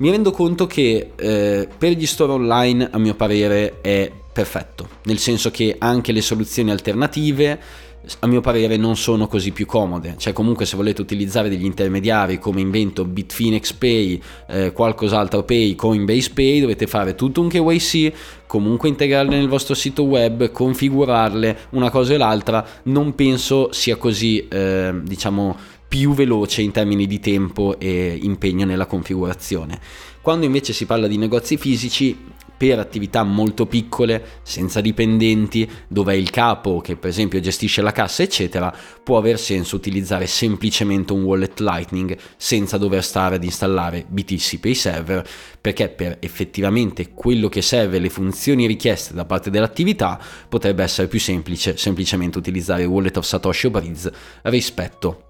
mi 0.00 0.10
rendo 0.10 0.30
conto 0.30 0.66
che 0.66 1.12
eh, 1.14 1.68
per 1.76 1.92
gli 1.92 2.06
store 2.06 2.32
online 2.32 2.88
a 2.90 2.98
mio 2.98 3.14
parere 3.14 3.80
è 3.80 4.10
perfetto, 4.32 4.88
nel 5.04 5.18
senso 5.18 5.50
che 5.50 5.76
anche 5.78 6.12
le 6.12 6.22
soluzioni 6.22 6.70
alternative 6.70 7.88
a 8.20 8.26
mio 8.26 8.40
parere 8.40 8.78
non 8.78 8.96
sono 8.96 9.26
così 9.26 9.52
più 9.52 9.66
comode, 9.66 10.14
cioè 10.16 10.32
comunque 10.32 10.64
se 10.64 10.74
volete 10.74 11.02
utilizzare 11.02 11.50
degli 11.50 11.66
intermediari 11.66 12.38
come 12.38 12.60
invento 12.60 13.04
Bitfinex 13.04 13.72
Pay, 13.74 14.22
eh, 14.48 14.72
qualcos'altro 14.72 15.42
Pay, 15.42 15.74
Coinbase 15.74 16.30
Pay, 16.32 16.60
dovete 16.60 16.86
fare 16.86 17.14
tutto 17.14 17.42
un 17.42 17.48
KYC, 17.48 18.12
comunque 18.46 18.88
integrarle 18.88 19.36
nel 19.36 19.48
vostro 19.48 19.74
sito 19.74 20.04
web, 20.04 20.50
configurarle, 20.50 21.58
una 21.70 21.90
cosa 21.90 22.14
e 22.14 22.16
l'altra, 22.16 22.66
non 22.84 23.14
penso 23.14 23.70
sia 23.72 23.96
così, 23.96 24.48
eh, 24.48 24.92
diciamo, 25.02 25.56
più 25.90 26.14
veloce 26.14 26.62
in 26.62 26.70
termini 26.70 27.08
di 27.08 27.18
tempo 27.18 27.76
e 27.80 28.16
impegno 28.22 28.64
nella 28.64 28.86
configurazione. 28.86 29.76
Quando 30.20 30.46
invece 30.46 30.72
si 30.72 30.86
parla 30.86 31.08
di 31.08 31.16
negozi 31.16 31.56
fisici, 31.56 32.16
per 32.56 32.78
attività 32.78 33.24
molto 33.24 33.66
piccole, 33.66 34.22
senza 34.42 34.80
dipendenti, 34.80 35.68
dove 35.88 36.12
è 36.12 36.16
il 36.16 36.30
capo 36.30 36.80
che 36.80 36.94
per 36.94 37.10
esempio 37.10 37.40
gestisce 37.40 37.82
la 37.82 37.90
cassa, 37.90 38.22
eccetera, 38.22 38.72
può 39.02 39.18
aver 39.18 39.36
senso 39.36 39.74
utilizzare 39.74 40.28
semplicemente 40.28 41.12
un 41.12 41.24
wallet 41.24 41.58
Lightning 41.58 42.16
senza 42.36 42.78
dover 42.78 43.02
stare 43.02 43.34
ad 43.34 43.42
installare 43.42 44.04
BTC 44.06 44.60
Pay 44.60 44.74
Server, 44.74 45.28
perché 45.60 45.88
per 45.88 46.18
effettivamente 46.20 47.10
quello 47.14 47.48
che 47.48 47.62
serve, 47.62 47.98
le 47.98 48.10
funzioni 48.10 48.66
richieste 48.66 49.12
da 49.12 49.24
parte 49.24 49.50
dell'attività, 49.50 50.20
potrebbe 50.48 50.84
essere 50.84 51.08
più 51.08 51.18
semplice 51.18 51.76
semplicemente 51.76 52.38
utilizzare 52.38 52.84
Wallet 52.84 53.16
of 53.16 53.24
Satoshi 53.24 53.66
o 53.66 53.70
Breeze 53.70 54.12
rispetto 54.42 55.24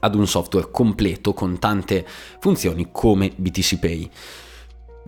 ad 0.00 0.14
un 0.14 0.26
software 0.26 0.70
completo 0.70 1.32
con 1.32 1.58
tante 1.58 2.06
funzioni 2.40 2.88
come 2.92 3.32
BTC 3.34 3.78
Pay. 3.78 4.10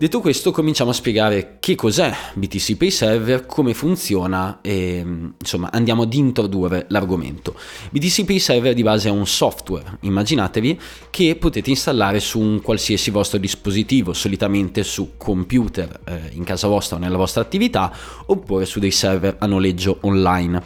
Detto 0.01 0.19
questo, 0.19 0.49
cominciamo 0.49 0.89
a 0.89 0.93
spiegare 0.93 1.57
che 1.59 1.75
cos'è 1.75 2.11
BTC 2.33 2.75
Pay 2.75 2.89
Server, 2.89 3.45
come 3.45 3.75
funziona 3.75 4.57
e 4.61 5.05
insomma 5.39 5.69
andiamo 5.71 6.01
ad 6.01 6.13
introdurre 6.15 6.87
l'argomento. 6.89 7.53
BTC 7.91 8.25
Pay 8.25 8.39
Server 8.39 8.73
di 8.73 8.81
base 8.81 9.09
è 9.09 9.11
un 9.11 9.27
software, 9.27 9.99
immaginatevi, 9.99 10.79
che 11.11 11.35
potete 11.35 11.69
installare 11.69 12.19
su 12.19 12.39
un 12.39 12.61
qualsiasi 12.63 13.11
vostro 13.11 13.37
dispositivo, 13.37 14.11
solitamente 14.13 14.81
su 14.81 15.17
computer 15.17 15.99
eh, 16.05 16.31
in 16.31 16.45
casa 16.45 16.67
vostra 16.67 16.95
o 16.95 16.99
nella 16.99 17.17
vostra 17.17 17.43
attività, 17.43 17.93
oppure 18.25 18.65
su 18.65 18.79
dei 18.79 18.89
server 18.89 19.35
a 19.37 19.45
noleggio 19.45 19.99
online. 20.01 20.63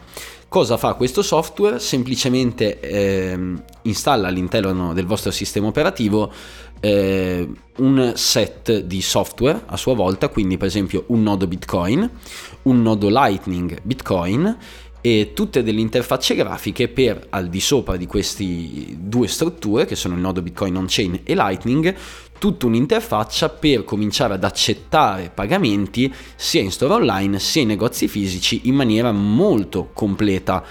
Cosa 0.56 0.78
fa 0.78 0.94
questo 0.94 1.22
software? 1.22 1.80
Semplicemente 1.80 2.80
eh, 2.80 3.38
installa 3.82 4.30
all'interno 4.30 4.94
del 4.94 5.06
vostro 5.06 5.30
sistema 5.30 5.68
operativo 5.68 6.32
eh, 6.80 7.46
un 7.80 8.14
set 8.16 8.80
di 8.80 9.02
software 9.02 9.64
a 9.66 9.76
sua 9.76 9.96
volta, 9.96 10.30
quindi 10.30 10.56
per 10.56 10.68
esempio 10.68 11.04
un 11.08 11.24
nodo 11.24 11.46
Bitcoin, 11.46 12.10
un 12.62 12.82
nodo 12.82 13.10
Lightning 13.10 13.82
Bitcoin 13.82 14.58
e 15.02 15.34
tutte 15.36 15.62
delle 15.62 15.82
interfacce 15.82 16.36
grafiche 16.36 16.88
per 16.88 17.28
al 17.32 17.50
di 17.50 17.60
sopra 17.60 17.98
di 17.98 18.08
queste 18.08 18.46
due 18.92 19.28
strutture 19.28 19.86
che 19.86 19.98
sono 19.98 20.16
il 20.16 20.22
nodo 20.22 20.42
Bitcoin 20.42 20.78
on-chain 20.78 21.20
e 21.26 21.36
Lightning 21.36 21.94
tutta 22.38 22.66
un'interfaccia 22.66 23.50
per 23.50 23.84
cominciare 23.84 24.34
ad 24.34 24.44
accettare 24.44 25.32
pagamenti 25.34 26.14
sia 26.36 26.62
in 26.62 26.72
store 26.72 26.94
online 26.94 27.40
sia 27.40 27.62
in 27.62 27.70
negozi 27.70 28.08
fisici 28.08 28.62
in 28.66 28.76
maniera 28.76 29.12
molto 29.12 29.90
completa 29.94 30.64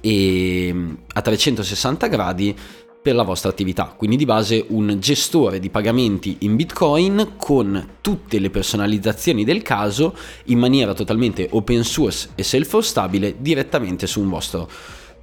e 0.00 0.74
a 1.12 1.20
360 1.20 2.06
gradi 2.06 2.56
per 3.00 3.14
la 3.14 3.22
vostra 3.22 3.50
attività. 3.50 3.94
Quindi 3.96 4.16
di 4.16 4.24
base 4.24 4.64
un 4.68 4.96
gestore 4.98 5.60
di 5.60 5.70
pagamenti 5.70 6.38
in 6.40 6.56
Bitcoin 6.56 7.34
con 7.36 7.96
tutte 8.00 8.38
le 8.38 8.50
personalizzazioni 8.50 9.44
del 9.44 9.62
caso 9.62 10.16
in 10.46 10.58
maniera 10.58 10.94
totalmente 10.94 11.48
open 11.50 11.84
source 11.84 12.30
e 12.34 12.42
self-hostabile 12.42 13.36
direttamente 13.38 14.06
su 14.06 14.20
un 14.20 14.28
vostro 14.28 14.68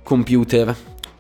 computer. 0.02 0.76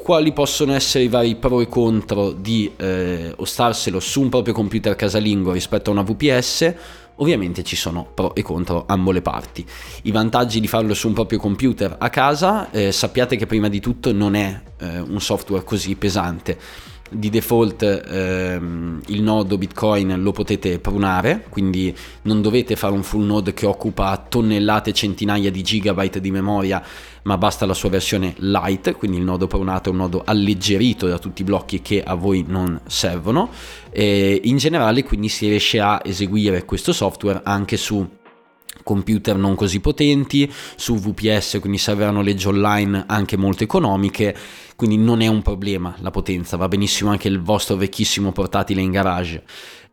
Quali 0.05 0.33
possono 0.33 0.75
essere 0.75 1.05
i 1.05 1.07
vari 1.07 1.35
pro 1.35 1.62
e 1.62 1.67
contro 1.67 2.29
di 2.29 2.71
eh, 2.77 3.33
ostarselo 3.35 4.00
su 4.00 4.21
un 4.21 4.29
proprio 4.29 4.53
computer 4.53 4.95
casalingo 4.95 5.51
rispetto 5.51 5.89
a 5.89 5.93
una 5.93 6.03
VPS? 6.03 6.74
Ovviamente 7.15 7.63
ci 7.63 7.75
sono 7.75 8.05
pro 8.13 8.35
e 8.35 8.43
contro 8.43 8.83
ambo 8.85 9.09
le 9.09 9.24
parti. 9.24 9.65
I 10.03 10.12
vantaggi 10.12 10.59
di 10.59 10.67
farlo 10.67 10.93
su 10.93 11.07
un 11.07 11.15
proprio 11.15 11.39
computer 11.39 11.95
a 11.97 12.12
casa, 12.12 12.69
eh, 12.69 12.91
sappiate 12.91 13.35
che 13.35 13.47
prima 13.47 13.67
di 13.67 13.79
tutto 13.79 14.13
non 14.13 14.35
è 14.35 14.62
eh, 14.77 15.00
un 15.00 15.19
software 15.19 15.63
così 15.63 15.95
pesante 15.95 16.55
di 17.17 17.29
default 17.29 17.84
ehm, 17.84 19.01
il 19.07 19.22
nodo 19.22 19.57
Bitcoin 19.57 20.22
lo 20.22 20.31
potete 20.31 20.79
prunare, 20.79 21.45
quindi 21.50 21.95
non 22.24 22.41
dovete 22.41 22.75
fare 22.75 22.93
un 22.93 23.03
full 23.03 23.25
node 23.25 23.53
che 23.53 23.65
occupa 23.65 24.17
tonnellate, 24.17 24.93
centinaia 24.93 25.51
di 25.51 25.62
gigabyte 25.62 26.19
di 26.19 26.31
memoria, 26.31 26.84
ma 27.24 27.38
basta 27.38 27.65
la 27.65 27.74
sua 27.74 27.89
versione 27.89 28.34
light, 28.38 28.93
quindi 28.93 29.17
il 29.17 29.24
nodo 29.24 29.48
prunato 29.48 29.89
è 29.89 29.91
un 29.91 29.98
nodo 29.98 30.22
alleggerito 30.25 31.07
da 31.07 31.17
tutti 31.17 31.41
i 31.41 31.45
blocchi 31.45 31.81
che 31.81 32.03
a 32.03 32.13
voi 32.13 32.43
non 32.48 32.79
servono. 32.88 33.50
E 33.89 34.41
in 34.43 34.57
generale 34.57 35.03
quindi 35.03 35.29
si 35.29 35.48
riesce 35.48 35.79
a 35.79 36.01
eseguire 36.03 36.65
questo 36.65 36.93
software 36.93 37.41
anche 37.43 37.77
su 37.77 38.07
computer 38.85 39.35
non 39.35 39.55
così 39.55 39.79
potenti, 39.79 40.49
su 40.75 40.95
VPS, 40.95 41.57
quindi 41.59 41.79
server 41.79 42.09
a 42.09 42.11
noleggio 42.11 42.49
online 42.49 43.05
anche 43.07 43.35
molto 43.35 43.63
economiche, 43.63 44.37
quindi 44.75 44.95
non 44.97 45.21
è 45.21 45.27
un 45.27 45.41
problema 45.41 45.95
la 46.01 46.11
potenza, 46.11 46.55
va 46.55 46.67
benissimo 46.67 47.09
anche 47.09 47.27
il 47.27 47.41
vostro 47.41 47.75
vecchissimo 47.77 48.31
portatile 48.31 48.81
in 48.81 48.91
garage. 48.91 49.43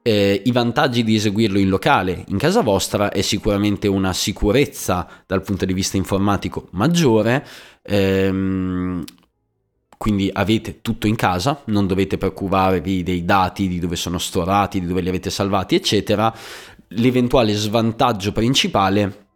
Eh, 0.03 0.43
I 0.45 0.53
vantaggi 0.53 1.05
di 1.05 1.15
eseguirlo 1.15 1.59
in 1.59 1.71
locale, 1.71 2.25
in 2.29 2.37
casa 2.37 2.61
vostra, 2.61 3.11
è 3.11 3.23
sicuramente 3.23 3.89
una 3.89 4.13
sicurezza 4.13 5.09
dal 5.27 5.43
punto 5.43 5.65
di 5.65 5.73
vista 5.73 5.97
informatico 5.97 6.69
maggiore. 6.73 7.47
Ehm, 7.83 9.05
quindi 9.97 10.29
avete 10.33 10.81
tutto 10.83 11.07
in 11.07 11.15
casa, 11.15 11.63
non 11.67 11.87
dovete 11.87 12.19
preoccuparvi 12.19 13.05
dei 13.05 13.25
dati, 13.25 13.69
di 13.69 13.79
dove 13.79 13.95
sono 13.95 14.19
storati, 14.19 14.81
di 14.81 14.87
dove 14.87 15.01
li 15.01 15.09
avete 15.09 15.31
salvati, 15.31 15.77
eccetera 15.77 16.35
l'eventuale 16.97 17.53
svantaggio 17.53 18.33
principale 18.33 19.27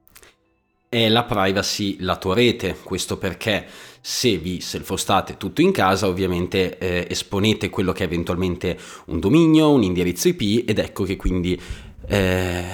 è 0.88 1.08
la 1.08 1.24
privacy 1.24 1.96
lato 2.00 2.32
rete, 2.32 2.76
questo 2.82 3.18
perché 3.18 3.66
se 4.00 4.38
vi 4.38 4.60
self-hostate 4.60 5.36
tutto 5.36 5.60
in 5.60 5.72
casa 5.72 6.06
ovviamente 6.06 6.78
eh, 6.78 7.06
esponete 7.10 7.70
quello 7.70 7.92
che 7.92 8.04
è 8.04 8.06
eventualmente 8.06 8.78
un 9.06 9.18
dominio, 9.18 9.72
un 9.72 9.82
indirizzo 9.82 10.28
IP 10.28 10.68
ed 10.68 10.78
ecco 10.78 11.04
che 11.04 11.16
quindi 11.16 11.60
eh, 12.06 12.64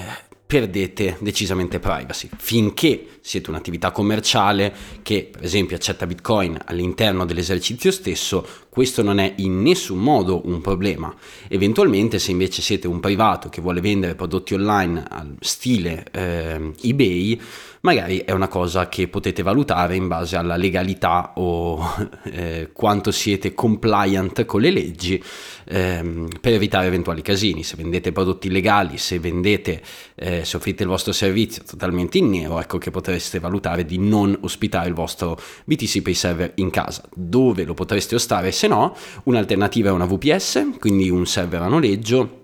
perdete 0.45 1.17
decisamente 1.19 1.79
privacy. 1.79 2.29
Finché 2.37 3.12
siete 3.25 3.49
un'attività 3.49 3.91
commerciale 3.91 4.73
che 5.01 5.29
per 5.31 5.45
esempio 5.45 5.77
accetta 5.77 6.05
Bitcoin 6.05 6.59
all'interno 6.65 7.25
dell'esercizio 7.25 7.89
stesso, 7.89 8.45
questo 8.67 9.01
non 9.01 9.19
è 9.19 9.35
in 9.37 9.61
nessun 9.61 9.99
modo 9.99 10.45
un 10.45 10.59
problema. 10.59 11.13
Eventualmente 11.47 12.19
se 12.19 12.31
invece 12.31 12.61
siete 12.61 12.87
un 12.87 12.99
privato 12.99 13.47
che 13.47 13.61
vuole 13.61 13.79
vendere 13.79 14.15
prodotti 14.15 14.55
online 14.55 15.05
al 15.07 15.35
stile 15.39 16.05
eh, 16.11 16.73
eBay, 16.81 17.39
magari 17.81 18.19
è 18.19 18.31
una 18.31 18.47
cosa 18.47 18.87
che 18.87 19.07
potete 19.07 19.43
valutare 19.43 19.95
in 19.95 20.07
base 20.07 20.37
alla 20.37 20.55
legalità 20.55 21.33
o 21.35 21.85
eh, 22.25 22.69
quanto 22.73 23.11
siete 23.11 23.53
compliant 23.53 24.45
con 24.45 24.61
le 24.61 24.71
leggi 24.71 25.21
ehm, 25.65 26.27
per 26.39 26.53
evitare 26.53 26.87
eventuali 26.87 27.21
casini. 27.21 27.63
Se 27.63 27.75
vendete 27.75 28.11
prodotti 28.11 28.47
illegali, 28.47 28.97
se 28.97 29.19
vendete, 29.19 29.81
eh, 30.15 30.45
se 30.45 30.57
offrite 30.57 30.83
il 30.83 30.89
vostro 30.89 31.11
servizio 31.11 31.63
totalmente 31.63 32.17
in 32.17 32.29
nero, 32.29 32.59
ecco 32.59 32.77
che 32.77 32.89
potreste 33.13 33.39
valutare 33.39 33.85
di 33.85 33.99
non 33.99 34.35
ospitare 34.41 34.87
il 34.87 34.95
vostro 34.95 35.39
BTC 35.65 36.01
Pay 36.01 36.13
Server 36.15 36.51
in 36.55 36.71
casa. 36.71 37.03
Dove 37.13 37.63
lo 37.63 37.75
potreste 37.75 38.15
ostare 38.15 38.51
se 38.51 38.67
no? 38.67 38.95
Un'alternativa 39.25 39.89
è 39.89 39.91
una 39.91 40.05
VPS, 40.05 40.79
quindi 40.79 41.09
un 41.09 41.27
server 41.27 41.61
a 41.61 41.67
noleggio 41.67 42.41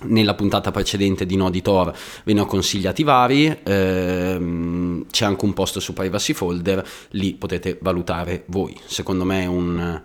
nella 0.00 0.34
puntata 0.34 0.70
precedente 0.70 1.26
di 1.26 1.36
Nodi 1.36 1.60
Tor 1.60 1.92
ve 2.24 2.32
ne 2.32 2.40
ho 2.40 2.46
consigliati 2.46 3.02
vari, 3.02 3.58
ehm, 3.64 5.06
c'è 5.10 5.24
anche 5.24 5.44
un 5.44 5.52
posto 5.52 5.80
su 5.80 5.92
Privacy 5.92 6.32
Folder, 6.32 6.84
lì 7.10 7.34
potete 7.34 7.78
valutare 7.80 8.44
voi. 8.46 8.76
Secondo 8.86 9.24
me 9.24 9.42
è 9.42 9.46
un 9.46 10.02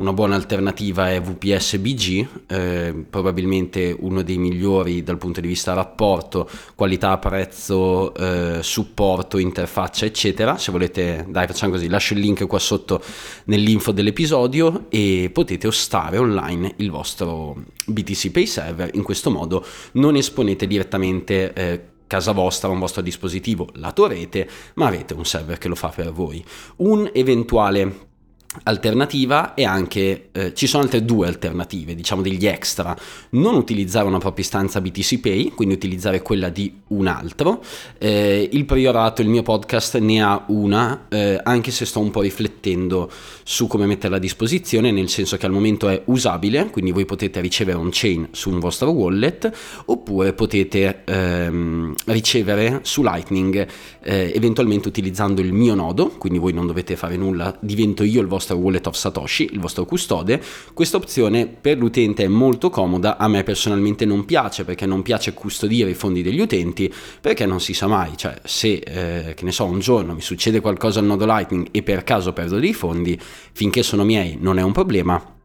una 0.00 0.14
buona 0.14 0.34
alternativa 0.34 1.10
è 1.10 1.20
VPS 1.20 1.76
BG, 1.76 2.28
eh, 2.46 3.04
probabilmente 3.08 3.94
uno 4.00 4.22
dei 4.22 4.38
migliori 4.38 5.02
dal 5.02 5.18
punto 5.18 5.42
di 5.42 5.46
vista 5.46 5.74
rapporto, 5.74 6.48
qualità, 6.74 7.18
prezzo, 7.18 8.14
eh, 8.14 8.60
supporto, 8.62 9.36
interfaccia, 9.36 10.06
eccetera. 10.06 10.56
Se 10.56 10.72
volete, 10.72 11.26
dai, 11.28 11.46
facciamo 11.46 11.72
così, 11.72 11.86
lascio 11.88 12.14
il 12.14 12.20
link 12.20 12.46
qua 12.46 12.58
sotto 12.58 13.02
nell'info 13.44 13.92
dell'episodio 13.92 14.86
e 14.88 15.30
potete 15.32 15.66
ostare 15.66 16.16
online 16.16 16.72
il 16.76 16.90
vostro 16.90 17.62
BTC 17.84 18.30
Pay 18.30 18.46
Server. 18.46 18.90
In 18.94 19.02
questo 19.02 19.30
modo 19.30 19.62
non 19.92 20.16
esponete 20.16 20.66
direttamente 20.66 21.52
eh, 21.52 21.84
casa 22.06 22.32
vostra, 22.32 22.70
un 22.70 22.78
vostro 22.78 23.02
dispositivo 23.02 23.68
lato 23.74 24.06
rete, 24.06 24.48
ma 24.74 24.86
avete 24.86 25.12
un 25.12 25.26
server 25.26 25.58
che 25.58 25.68
lo 25.68 25.74
fa 25.74 25.88
per 25.88 26.10
voi. 26.10 26.42
Un 26.76 27.08
eventuale 27.12 28.08
alternativa 28.64 29.54
e 29.54 29.64
anche 29.64 30.30
eh, 30.32 30.54
ci 30.54 30.66
sono 30.66 30.82
altre 30.82 31.04
due 31.04 31.28
alternative, 31.28 31.94
diciamo 31.94 32.20
degli 32.20 32.46
extra, 32.46 32.96
non 33.30 33.54
utilizzare 33.54 34.06
una 34.06 34.18
propria 34.18 34.44
istanza 34.44 34.80
BTC 34.80 35.20
Pay, 35.20 35.50
quindi 35.50 35.74
utilizzare 35.74 36.20
quella 36.20 36.48
di 36.48 36.80
un 36.88 37.06
altro. 37.06 37.62
Eh, 37.98 38.48
il 38.50 38.64
priorato, 38.64 39.22
il 39.22 39.28
mio 39.28 39.42
podcast 39.42 39.98
ne 39.98 40.20
ha 40.20 40.44
una, 40.48 41.06
eh, 41.08 41.38
anche 41.40 41.70
se 41.70 41.84
sto 41.84 42.00
un 42.00 42.10
po' 42.10 42.22
riflettendo 42.22 43.08
su 43.44 43.68
come 43.68 43.86
metterla 43.86 44.16
a 44.16 44.20
disposizione, 44.20 44.90
nel 44.90 45.08
senso 45.08 45.36
che 45.36 45.46
al 45.46 45.52
momento 45.52 45.88
è 45.88 46.02
usabile, 46.06 46.70
quindi 46.70 46.90
voi 46.90 47.04
potete 47.04 47.40
ricevere 47.40 47.78
un 47.78 47.90
chain 47.92 48.28
su 48.32 48.50
un 48.50 48.58
vostro 48.58 48.90
wallet 48.90 49.50
oppure 49.86 50.32
potete 50.32 51.02
ehm, 51.04 51.94
ricevere 52.06 52.80
su 52.82 53.02
Lightning 53.02 53.66
eh, 54.02 54.32
eventualmente 54.34 54.88
utilizzando 54.88 55.40
il 55.40 55.52
mio 55.52 55.74
nodo, 55.74 56.08
quindi 56.08 56.38
voi 56.38 56.52
non 56.52 56.66
dovete 56.66 56.96
fare 56.96 57.16
nulla, 57.16 57.56
divento 57.60 58.02
io 58.02 58.20
il 58.20 58.26
vostro 58.26 58.56
wallet 58.56 58.86
of 58.86 58.94
Satoshi, 58.94 59.50
il 59.52 59.60
vostro 59.60 59.84
custode, 59.84 60.42
questa 60.74 60.96
opzione 60.96 61.46
per 61.46 61.78
l'utente 61.78 62.24
è 62.24 62.28
molto 62.28 62.70
comoda, 62.70 63.16
a 63.16 63.28
me 63.28 63.42
personalmente 63.42 64.04
non 64.04 64.24
piace 64.24 64.64
perché 64.64 64.86
non 64.86 65.02
piace 65.02 65.34
custodire 65.34 65.90
i 65.90 65.94
fondi 65.94 66.22
degli 66.22 66.40
utenti, 66.40 66.92
perché 67.20 67.46
non 67.46 67.60
si 67.60 67.74
sa 67.74 67.86
mai, 67.86 68.16
cioè 68.16 68.38
se 68.44 68.74
eh, 68.74 69.34
che 69.34 69.44
ne 69.44 69.52
so 69.52 69.64
un 69.64 69.80
giorno 69.80 70.14
mi 70.14 70.20
succede 70.20 70.60
qualcosa 70.60 71.00
al 71.00 71.06
nodo 71.06 71.26
Lightning 71.26 71.68
e 71.70 71.82
per 71.82 72.04
caso 72.04 72.32
perdo 72.32 72.58
dei 72.58 72.72
fondi, 72.72 73.18
finché 73.52 73.82
sono 73.82 74.04
miei 74.04 74.38
non 74.40 74.58
è 74.58 74.62
un 74.62 74.72
problema, 74.72 75.38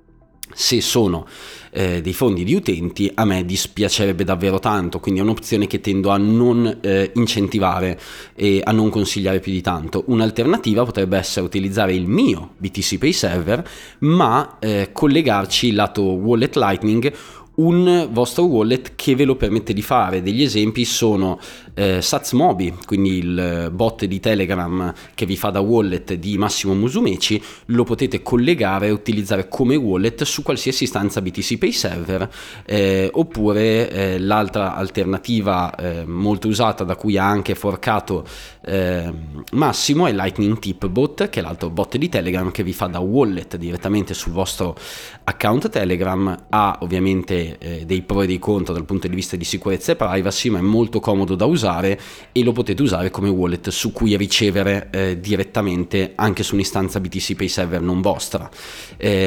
se 0.53 0.79
sono 0.79 1.27
eh, 1.75 2.01
dei 2.01 2.13
fondi 2.13 2.45
di 2.45 2.55
utenti 2.55 3.11
a 3.13 3.25
me 3.25 3.43
dispiacerebbe 3.43 4.23
davvero 4.23 4.59
tanto, 4.59 4.99
quindi 4.99 5.19
è 5.19 5.23
un'opzione 5.23 5.67
che 5.67 5.81
tendo 5.81 6.09
a 6.09 6.17
non 6.17 6.77
eh, 6.81 7.11
incentivare 7.15 7.99
e 8.33 8.61
a 8.63 8.71
non 8.71 8.89
consigliare 8.89 9.41
più 9.41 9.51
di 9.51 9.61
tanto. 9.61 10.05
Un'alternativa 10.07 10.85
potrebbe 10.85 11.17
essere 11.17 11.45
utilizzare 11.45 11.93
il 11.93 12.07
mio 12.07 12.51
BTC 12.57 12.97
Pay 12.97 13.11
Server, 13.11 13.69
ma 13.99 14.57
eh, 14.59 14.89
collegarci 14.93 15.73
lato 15.73 16.01
Wallet 16.01 16.55
Lightning 16.55 17.13
un 17.55 18.09
vostro 18.11 18.45
wallet 18.45 18.93
che 18.95 19.15
ve 19.15 19.25
lo 19.25 19.35
permette 19.35 19.73
di 19.73 19.81
fare. 19.81 20.21
Degli 20.21 20.41
esempi 20.41 20.85
sono 20.85 21.39
eh, 21.73 22.01
Satsmobi, 22.01 22.73
quindi 22.85 23.17
il 23.17 23.69
bot 23.73 24.05
di 24.05 24.19
Telegram 24.19 24.93
che 25.13 25.25
vi 25.25 25.37
fa 25.37 25.49
da 25.49 25.59
wallet 25.59 26.13
di 26.13 26.37
Massimo 26.37 26.73
Musumeci, 26.73 27.41
lo 27.67 27.83
potete 27.83 28.21
collegare 28.21 28.87
e 28.87 28.91
utilizzare 28.91 29.47
come 29.47 29.75
wallet 29.75 30.23
su 30.23 30.41
qualsiasi 30.41 30.83
istanza 30.85 31.21
BTC 31.21 31.57
Pay 31.57 31.71
Server, 31.71 32.29
eh, 32.65 33.09
oppure 33.11 33.89
eh, 33.89 34.19
l'altra 34.19 34.75
alternativa 34.75 35.73
eh, 35.75 36.05
molto 36.05 36.47
usata 36.47 36.83
da 36.83 36.95
cui 36.95 37.17
ha 37.17 37.27
anche 37.27 37.55
forcato 37.55 38.25
eh, 38.65 39.13
Massimo 39.51 40.07
è 40.07 40.11
Lightning 40.11 40.57
Tip 40.57 40.87
Bot, 40.87 41.29
che 41.29 41.39
è 41.39 41.43
l'altro 41.43 41.69
bot 41.69 41.97
di 41.97 42.09
Telegram 42.09 42.49
che 42.51 42.63
vi 42.63 42.73
fa 42.73 42.87
da 42.87 42.99
wallet 42.99 43.57
direttamente 43.57 44.13
sul 44.13 44.31
vostro 44.31 44.75
account 45.23 45.69
Telegram, 45.69 46.45
ha 46.49 46.79
ovviamente 46.81 47.57
eh, 47.59 47.85
dei 47.85 48.01
pro 48.01 48.23
e 48.23 48.27
dei 48.27 48.39
contro 48.39 48.73
dal 48.73 48.85
punto 48.85 49.07
di 49.07 49.15
vista 49.15 49.35
di 49.35 49.43
sicurezza 49.43 49.91
e 49.91 49.95
privacy, 49.95 50.49
ma 50.49 50.57
è 50.57 50.61
molto 50.61 50.99
comodo 50.99 51.35
da 51.35 51.45
usare 51.45 51.99
e 52.31 52.43
lo 52.43 52.53
potete 52.53 52.81
usare 52.81 53.11
come 53.11 53.29
wallet 53.29 53.69
su 53.69 53.91
cui 53.91 54.17
ricevere 54.17 54.89
eh, 54.91 55.19
direttamente 55.19 56.13
anche 56.15 56.41
su 56.41 56.55
un'istanza 56.55 56.99
BTC 56.99 57.35
Pay 57.35 57.47
Server 57.47 57.81
non 57.81 58.01
vostra. 58.01 58.49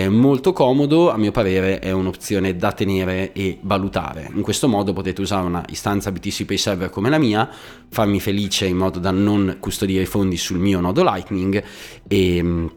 Molto 0.09 0.53
comodo, 0.53 1.11
a 1.11 1.17
mio 1.17 1.31
parere, 1.31 1.79
è 1.79 1.93
un'opzione 1.93 2.57
da 2.57 2.73
tenere 2.73 3.33
e 3.33 3.59
valutare. 3.63 4.29
In 4.35 4.43
questo 4.43 4.69
modo 4.69 4.93
potete 4.93 5.21
usare 5.21 5.47
una 5.47 5.65
istanza 5.69 6.11
BTC 6.11 6.45
Pay 6.45 6.57
Server 6.57 6.91
come 6.91 7.09
la 7.11 7.19
mia, 7.19 7.49
farmi 7.89 8.21
felice 8.21 8.67
in 8.67 8.77
modo 8.77 8.99
da 8.99 9.11
non 9.29 9.57
custodire 9.61 10.03
i 10.03 10.07
fondi 10.07 10.39
sul 10.39 10.59
mio 10.59 10.81
nodo 10.81 11.03
Lightning 11.03 11.63
e 12.09 12.71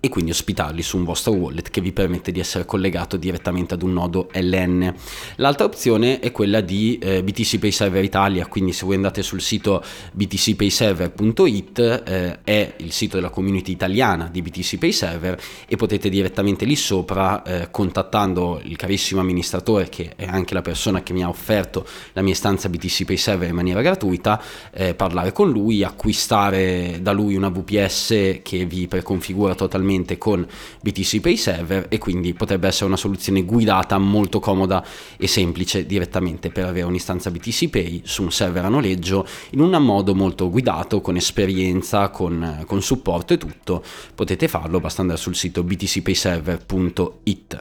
e 0.00 0.08
quindi 0.08 0.32
ospitarli 0.32 0.82
su 0.82 0.96
un 0.96 1.04
vostro 1.04 1.32
wallet 1.32 1.70
che 1.70 1.80
vi 1.80 1.92
permette 1.92 2.32
di 2.32 2.40
essere 2.40 2.64
collegato 2.64 3.16
direttamente 3.16 3.74
ad 3.74 3.82
un 3.82 3.92
nodo 3.92 4.28
LN. 4.32 4.92
L'altra 5.36 5.64
opzione 5.64 6.18
è 6.18 6.32
quella 6.32 6.60
di 6.60 6.98
eh, 6.98 7.22
BTC 7.22 7.58
Pay 7.58 7.70
Server 7.70 8.02
Italia, 8.02 8.46
quindi 8.46 8.72
se 8.72 8.84
voi 8.84 8.96
andate 8.96 9.22
sul 9.22 9.40
sito 9.40 9.82
btcpayserver.it 10.12 12.02
eh, 12.04 12.38
è 12.42 12.74
il 12.78 12.92
sito 12.92 13.16
della 13.16 13.30
community 13.30 13.72
italiana 13.72 14.28
di 14.30 14.42
BTC 14.42 14.78
Pay 14.78 14.92
Server 14.92 15.40
e 15.68 15.76
potete 15.76 16.08
direttamente 16.08 16.64
lì 16.64 16.76
sopra 16.76 17.42
eh, 17.42 17.68
contattando 17.70 18.60
il 18.64 18.76
carissimo 18.76 19.20
amministratore 19.20 19.88
che 19.88 20.14
è 20.16 20.26
anche 20.26 20.54
la 20.54 20.62
persona 20.62 21.02
che 21.02 21.12
mi 21.12 21.22
ha 21.22 21.28
offerto 21.28 21.86
la 22.12 22.22
mia 22.22 22.34
stanza 22.34 22.68
BTC 22.68 23.04
Pay 23.04 23.16
Server 23.16 23.48
in 23.48 23.54
maniera 23.54 23.82
gratuita, 23.82 24.42
eh, 24.72 24.94
parlare 24.94 25.32
con 25.32 25.50
lui, 25.50 25.84
acquistare 25.84 26.98
da 27.00 27.12
lui 27.12 27.36
una 27.36 27.50
VPS 27.50 28.40
che 28.42 28.64
vi 28.64 28.88
preconfigura 28.88 29.54
totalmente 29.54 29.74
totalmente 29.76 30.16
con 30.16 30.46
BTC 30.80 31.20
Pay 31.20 31.36
Server 31.36 31.86
e 31.88 31.98
quindi 31.98 32.32
potrebbe 32.32 32.66
essere 32.66 32.86
una 32.86 32.96
soluzione 32.96 33.42
guidata 33.42 33.98
molto 33.98 34.40
comoda 34.40 34.82
e 35.16 35.26
semplice 35.26 35.84
direttamente 35.86 36.50
per 36.50 36.64
avere 36.64 36.86
un'istanza 36.86 37.30
BTC 37.30 37.68
Pay 37.68 38.00
su 38.04 38.22
un 38.22 38.32
server 38.32 38.64
a 38.64 38.68
noleggio 38.68 39.26
in 39.50 39.60
un 39.60 39.70
modo 39.76 40.14
molto 40.14 40.48
guidato, 40.50 41.02
con 41.02 41.16
esperienza, 41.16 42.08
con, 42.08 42.64
con 42.66 42.80
supporto 42.82 43.34
e 43.34 43.38
tutto. 43.38 43.84
Potete 44.14 44.48
farlo, 44.48 44.80
basta 44.80 45.02
andare 45.02 45.18
sul 45.18 45.36
sito 45.36 45.62
btcpayserver.it. 45.62 47.60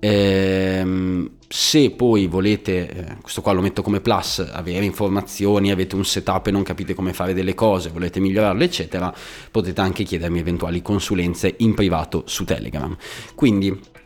Ehm, 0.00 1.30
se 1.48 1.90
poi 1.90 2.26
volete, 2.26 2.90
eh, 2.90 3.16
questo 3.20 3.40
qua 3.40 3.52
lo 3.52 3.62
metto 3.62 3.82
come 3.82 4.00
plus, 4.00 4.46
avere 4.52 4.84
informazioni, 4.84 5.70
avete 5.70 5.96
un 5.96 6.04
setup 6.04 6.46
e 6.46 6.50
non 6.50 6.62
capite 6.62 6.94
come 6.94 7.12
fare 7.12 7.32
delle 7.32 7.54
cose, 7.54 7.90
volete 7.90 8.20
migliorarle, 8.20 8.64
eccetera, 8.64 9.12
potete 9.50 9.80
anche 9.80 10.04
chiedermi 10.04 10.38
eventuali 10.38 10.82
consulenze 10.82 11.54
in 11.58 11.74
privato 11.74 12.24
su 12.26 12.44
Telegram. 12.44 12.94
Quindi 13.34 13.96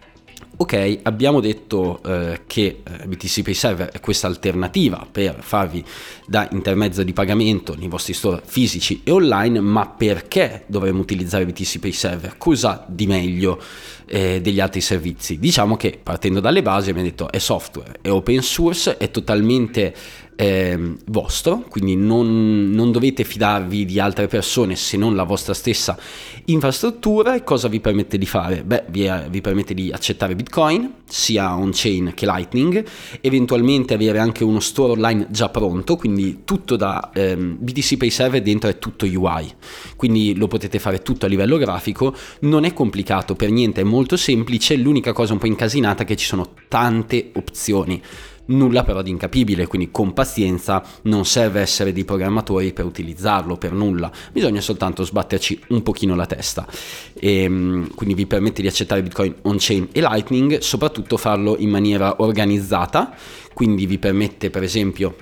ok, 0.55 1.01
abbiamo 1.03 1.41
detto 1.41 2.01
eh, 2.05 2.43
che 2.47 2.83
eh, 2.85 3.07
BTC 3.07 3.43
Pay 3.43 3.55
Server 3.55 3.89
è 3.89 4.01
questa 4.01 4.29
alternativa 4.29 5.07
per 5.11 5.39
farvi 5.41 5.85
da 6.27 6.49
intermezzo 6.53 7.03
di 7.03 7.13
pagamento 7.13 7.75
nei 7.75 7.89
vostri 7.89 8.13
store 8.13 8.43
fisici 8.45 9.01
e 9.03 9.11
online, 9.11 9.61
ma 9.61 9.89
perché 9.89 10.65
dovremmo 10.67 11.01
utilizzare 11.01 11.47
BTC 11.47 11.79
Pay 11.81 11.93
Server? 11.93 12.39
Cosa 12.39 12.85
di 12.89 13.07
meglio 13.07 13.61
eh, 14.07 14.41
degli 14.41 14.61
altri 14.61 14.81
servizi? 14.81 15.39
Diciamo 15.39 15.77
che 15.77 15.99
partendo 16.03 16.41
dalle 16.41 16.63
basi 16.63 16.91
abbiamo 16.91 17.09
detto 17.09 17.31
è 17.31 17.39
software, 17.39 17.99
è 18.01 18.11
open 18.11 18.43
source, 18.43 18.97
è 18.97 19.11
totalmente 19.11 19.95
eh, 20.37 20.97
vostro, 21.07 21.65
quindi 21.69 21.95
non, 21.95 22.71
non, 22.71 22.91
dovete 22.91 23.23
fidarvi 23.23 23.85
di 23.85 24.01
altre 24.01 24.27
persone 24.27 24.77
se 24.77 24.97
non 24.97 25.15
la 25.15 25.25
vostra 25.25 25.55
stessa 25.55 25.97
infrastruttura. 26.47 27.35
E 27.35 27.45
cosa 27.45 27.69
vi 27.69 27.81
permette 27.81 28.19
di 28.19 28.27
fare? 28.27 28.65
Beh, 28.65 28.85
vi, 28.89 29.11
vi 29.31 29.41
permette 29.41 29.75
di 29.75 29.93
accettare 29.93 30.35
Bitcoin, 30.35 30.95
sia 31.07 31.57
on-chain 31.57 32.13
che 32.15 32.27
Lightning, 32.27 32.85
eventualmente 33.21 33.95
avere 33.95 34.19
anche 34.19 34.45
uno 34.45 34.61
store 34.61 34.93
online 34.93 35.27
già 35.31 35.49
pronto, 35.49 35.97
quindi 35.97 36.41
tutto 36.45 36.77
da 36.77 37.11
ehm, 37.13 37.59
BTC 37.61 37.97
Pay 37.97 38.11
Server 38.11 38.43
dentro 38.43 38.71
è 38.71 38.79
tutto 38.79 39.05
UI, 39.05 39.53
quindi 39.97 40.35
lo 40.35 40.49
potete 40.49 40.79
fare 40.79 41.03
tutto 41.03 41.27
a 41.27 41.29
livello 41.29 41.57
grafico, 41.59 42.15
non 42.41 42.65
è 42.65 42.73
complicato 42.73 43.35
per 43.35 43.51
niente, 43.51 43.83
è 43.83 43.85
molto 43.93 44.17
semplice, 44.17 44.75
l'unica 44.77 45.13
cosa 45.13 45.35
un 45.35 45.39
po' 45.39 45.47
incasinata 45.47 46.03
è 46.03 46.07
che 46.07 46.17
ci 46.17 46.25
sono 46.25 46.55
tante 46.67 47.31
opzioni. 47.35 48.01
Nulla 48.47 48.85
però 48.85 49.03
di 49.03 49.11
incapibile, 49.11 49.67
quindi 49.67 49.91
con 49.91 50.15
pazienza 50.15 50.83
non 51.03 51.27
serve 51.27 51.61
essere 51.61 51.93
dei 51.93 52.05
programmatori 52.05 52.73
per 52.73 52.87
utilizzarlo, 52.87 53.57
per 53.57 53.73
nulla, 53.73 54.11
bisogna 54.33 54.63
soltanto 54.63 55.05
sbatterci 55.05 55.65
un 55.69 55.83
pochino 55.83 56.15
la 56.15 56.25
testa. 56.25 56.67
E, 57.13 57.43
ehm, 57.43 57.95
quindi 57.95 58.15
vi 58.15 58.27
permette 58.27 58.63
di 58.63 58.69
accettare 58.69 59.03
Bitcoin 59.03 59.35
on-chain 59.43 59.89
e 59.93 60.01
Lightning, 60.01 60.59
soprattutto 60.59 61.19
farlo 61.19 61.57
in 61.59 61.69
maniera 61.69 62.23
organizzata, 62.23 63.15
quindi 63.53 63.85
vi 63.85 63.99
permette 63.99 64.49
per 64.49 64.63
esempio 64.63 65.17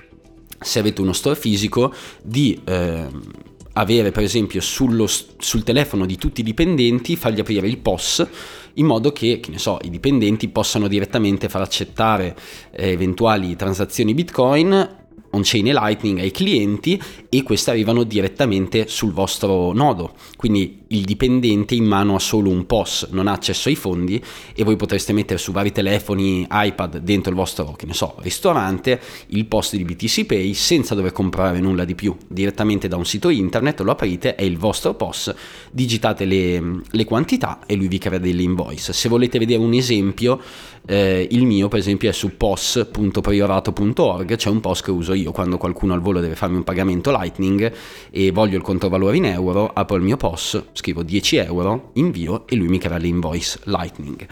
se 0.57 0.79
avete 0.79 1.01
uno 1.01 1.13
store 1.13 1.35
fisico 1.35 1.93
di... 2.23 2.59
Eh, 2.63 3.49
avere 3.73 4.11
per 4.11 4.23
esempio 4.23 4.61
sullo, 4.61 5.07
sul 5.07 5.63
telefono 5.63 6.05
di 6.05 6.17
tutti 6.17 6.41
i 6.41 6.43
dipendenti, 6.43 7.15
fargli 7.15 7.39
aprire 7.39 7.67
il 7.67 7.77
POS 7.77 8.27
in 8.75 8.85
modo 8.85 9.11
che, 9.11 9.39
che 9.39 9.57
so, 9.57 9.79
i 9.83 9.89
dipendenti 9.89 10.47
possano 10.47 10.87
direttamente 10.87 11.49
far 11.49 11.61
accettare 11.61 12.35
eh, 12.71 12.91
eventuali 12.91 13.55
transazioni 13.55 14.13
Bitcoin 14.13 14.99
on-chain 15.31 15.67
e 15.67 15.73
Lightning 15.73 16.19
ai 16.19 16.31
clienti 16.31 17.01
e 17.29 17.43
queste 17.43 17.71
arrivano 17.71 18.03
direttamente 18.03 18.87
sul 18.87 19.11
vostro 19.11 19.71
nodo. 19.73 20.13
Quindi 20.35 20.83
il 20.87 21.03
dipendente 21.03 21.75
in 21.75 21.85
mano 21.85 22.15
ha 22.15 22.19
solo 22.19 22.49
un 22.49 22.65
POS, 22.65 23.09
non 23.11 23.27
ha 23.27 23.31
accesso 23.31 23.69
ai 23.69 23.75
fondi 23.75 24.21
e 24.53 24.63
voi 24.63 24.75
potreste 24.75 25.13
mettere 25.13 25.39
su 25.39 25.51
vari 25.51 25.71
telefoni, 25.71 26.45
iPad 26.49 26.97
dentro 26.97 27.31
il 27.31 27.37
vostro, 27.37 27.73
che 27.77 27.85
ne 27.85 27.93
so, 27.93 28.15
ristorante 28.19 28.99
il 29.27 29.45
POS 29.45 29.75
di 29.75 29.83
BTC 29.83 30.25
Pay 30.25 30.53
senza 30.53 30.95
dover 30.95 31.11
comprare 31.11 31.59
nulla 31.59 31.85
di 31.85 31.95
più. 31.95 32.15
Direttamente 32.27 32.87
da 32.87 32.97
un 32.97 33.05
sito 33.05 33.29
internet 33.29 33.79
lo 33.81 33.91
aprite, 33.91 34.35
è 34.35 34.43
il 34.43 34.57
vostro 34.57 34.93
POS, 34.93 35.33
digitate 35.71 36.25
le, 36.25 36.81
le 36.89 37.05
quantità 37.05 37.61
e 37.65 37.75
lui 37.75 37.87
vi 37.87 37.97
crea 37.97 38.19
delle 38.19 38.41
invoice. 38.41 38.93
Se 38.93 39.07
volete 39.07 39.39
vedere 39.39 39.61
un 39.61 39.73
esempio, 39.73 40.41
eh, 40.85 41.27
il 41.29 41.45
mio 41.45 41.67
per 41.67 41.79
esempio 41.79 42.09
è 42.09 42.11
su 42.11 42.35
pos.priorato.org, 42.35 44.35
c'è 44.35 44.49
un 44.49 44.59
POS 44.59 44.81
che 44.81 44.91
uso 44.91 45.13
io 45.13 45.31
quando 45.31 45.57
qualcuno 45.57 45.93
al 45.93 46.01
volo 46.01 46.19
deve 46.19 46.35
farmi 46.35 46.57
un 46.57 46.63
pagamento 46.63 47.11
Lightning 47.11 47.71
e 48.09 48.31
voglio 48.31 48.57
il 48.57 48.63
controvalore 48.63 49.17
in 49.17 49.25
euro, 49.25 49.71
apro 49.73 49.95
il 49.95 50.03
mio 50.03 50.17
POS 50.17 50.63
scrivo 50.73 51.03
10 51.03 51.35
euro, 51.37 51.91
invio 51.93 52.47
e 52.47 52.55
lui 52.55 52.67
mi 52.67 52.79
crea 52.79 52.97
l'invoice 52.97 53.59
Lightning. 53.65 54.27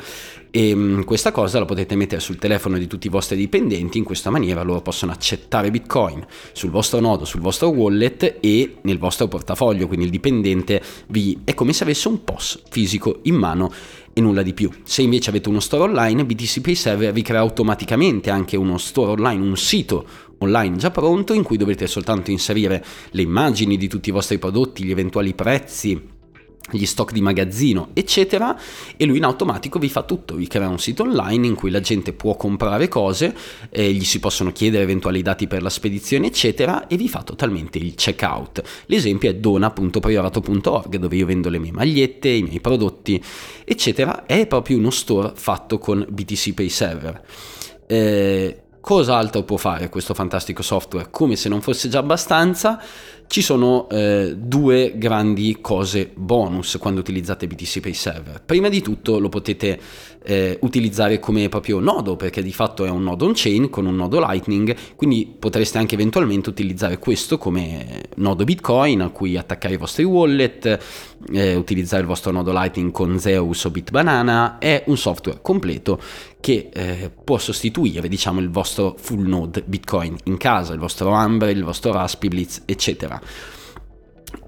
E 0.52 0.74
mm, 0.74 1.02
questa 1.02 1.32
cosa 1.32 1.60
la 1.60 1.66
potete 1.66 1.96
mettere 1.96 2.20
sul 2.20 2.38
telefono 2.38 2.80
di 2.80 2.88
tutti 2.88 3.06
i 3.06 3.12
vostri 3.12 3.38
dipendenti, 3.38 4.00
in 4.00 4.04
questa 4.04 4.32
maniera 4.32 4.64
loro 4.64 4.82
possono 4.82 5.12
accettare 5.12 5.70
Bitcoin 5.70 6.26
sul 6.54 6.72
vostro 6.72 7.00
nodo, 7.00 7.26
sul 7.26 7.42
vostro 7.42 7.70
wallet 7.70 8.38
e 8.40 8.78
nel 8.82 8.98
vostro 8.98 9.28
portafoglio, 9.28 9.88
quindi 9.88 10.06
il 10.06 10.12
dipendente 10.12 10.82
vi 11.08 11.42
è 11.44 11.54
come 11.54 11.74
se 11.74 11.84
avesse 11.84 12.08
un 12.08 12.24
POS 12.24 12.64
fisico 12.70 13.20
in 13.24 13.36
mano 13.36 13.72
e 14.19 14.21
nulla 14.21 14.43
di 14.43 14.53
più. 14.53 14.69
Se 14.84 15.01
invece 15.01 15.29
avete 15.29 15.49
uno 15.49 15.60
store 15.60 15.84
online, 15.84 16.25
BTC 16.25 16.62
Pay 16.62 16.75
Server 16.75 17.12
vi 17.12 17.21
crea 17.21 17.39
automaticamente 17.39 18.29
anche 18.29 18.55
uno 18.55 18.77
store 18.77 19.12
online, 19.12 19.43
un 19.43 19.58
sito 19.58 20.05
online 20.39 20.77
già 20.77 20.91
pronto 20.91 21.34
in 21.34 21.43
cui 21.43 21.58
dovete 21.58 21.88
soltanto 21.88 22.32
inserire 22.32 22.84
le 23.12 23.21
immagini 23.21 23.77
di 23.77 23.88
tutti 23.88 24.10
i 24.10 24.13
vostri 24.13 24.38
prodotti, 24.38 24.84
gli 24.84 24.91
eventuali 24.91 25.34
prezzi 25.34 26.17
gli 26.71 26.86
stock 26.86 27.12
di 27.12 27.21
magazzino, 27.21 27.89
eccetera, 27.93 28.60
e 28.95 29.05
lui 29.05 29.17
in 29.17 29.23
automatico 29.23 29.79
vi 29.79 29.89
fa 29.89 30.03
tutto, 30.03 30.36
vi 30.36 30.47
crea 30.47 30.67
un 30.67 30.79
sito 30.79 31.03
online 31.03 31.47
in 31.47 31.55
cui 31.55 31.71
la 31.71 31.79
gente 31.79 32.13
può 32.13 32.36
comprare 32.36 32.88
cose, 32.88 33.36
eh, 33.69 33.91
gli 33.91 34.03
si 34.03 34.19
possono 34.19 34.51
chiedere 34.51 34.84
eventuali 34.84 35.21
dati 35.21 35.47
per 35.47 35.62
la 35.62 35.69
spedizione, 35.69 36.27
eccetera, 36.27 36.88
e 36.88 36.97
vi 36.97 37.08
fa 37.08 37.23
totalmente 37.23 37.77
il 37.77 37.95
checkout. 37.95 38.62
L'esempio 38.86 39.29
è 39.29 39.36
dona.priorato.org, 39.36 40.97
dove 40.97 41.15
io 41.15 41.25
vendo 41.25 41.49
le 41.49 41.60
mie 41.60 41.71
magliette, 41.71 42.29
i 42.29 42.43
miei 42.43 42.60
prodotti, 42.60 43.21
eccetera, 43.65 44.25
è 44.25 44.47
proprio 44.47 44.77
uno 44.77 44.89
store 44.89 45.32
fatto 45.36 45.77
con 45.77 46.05
BTC 46.10 46.53
Pay 46.53 46.69
Server. 46.69 47.21
Eh, 47.88 48.63
cosa 48.82 49.18
altro 49.18 49.44
può 49.44 49.58
fare 49.58 49.89
questo 49.89 50.13
fantastico 50.13 50.62
software? 50.62 51.08
Come 51.12 51.36
se 51.36 51.50
non 51.50 51.62
fosse 51.62 51.89
già 51.89 52.00
abbastanza, 52.00 52.82
ci 53.30 53.44
sono 53.44 53.88
eh, 53.89 54.34
due 54.36 54.94
grandi 54.96 55.60
cose 55.62 56.10
bonus 56.15 56.78
quando 56.80 57.00
utilizzate 57.00 57.46
BTC 57.46 57.80
Pay 57.80 57.94
Server. 57.94 58.42
Prima 58.44 58.70
di 58.70 58.82
tutto 58.82 59.20
lo 59.20 59.30
potete 59.30 59.80
eh, 60.24 60.58
utilizzare 60.62 61.20
come 61.20 61.48
proprio 61.48 61.80
nodo, 61.80 62.15
perché 62.15 62.42
di 62.42 62.52
fatto 62.52 62.86
è 62.86 62.89
un 62.89 63.04
nodo 63.04 63.26
on-chain 63.26 63.70
con 63.70 63.86
un 63.86 63.96
nodo 63.96 64.20
Lightning, 64.20 64.76
quindi 64.96 65.32
potreste 65.38 65.78
anche 65.78 65.94
eventualmente 65.94 66.50
utilizzare 66.50 66.98
questo 66.98 67.38
come 67.38 68.02
nodo 68.15 68.44
Bitcoin 68.46 69.02
a 69.02 69.10
cui 69.10 69.38
attaccare 69.38 69.76
i 69.76 69.78
vostri 69.78 70.04
wallet, 70.04 70.80
eh, 71.32 71.54
utilizzare 71.54 72.02
il 72.02 72.08
vostro 72.08 72.32
nodo 72.32 72.52
Lightning 72.52 72.89
con 72.92 73.20
Zeus 73.20 73.63
o 73.63 73.70
Bitbanana. 73.70 74.58
È 74.58 74.86
un 74.88 74.98
software 74.98 75.38
completo 75.44 76.02
che 76.39 76.69
eh, 76.71 77.12
può 77.23 77.38
sostituire 77.38 78.08
diciamo 78.08 78.39
il 78.39 78.49
vostro 78.49 78.95
full 78.97 79.28
node 79.28 79.63
Bitcoin 79.65 80.15
in 80.25 80.38
casa, 80.38 80.73
il 80.73 80.80
vostro 80.80 81.12
Umbrel, 81.12 81.58
il 81.58 81.63
vostro 81.63 81.91
Raspberry 81.91 82.47
eccetera. 82.65 83.21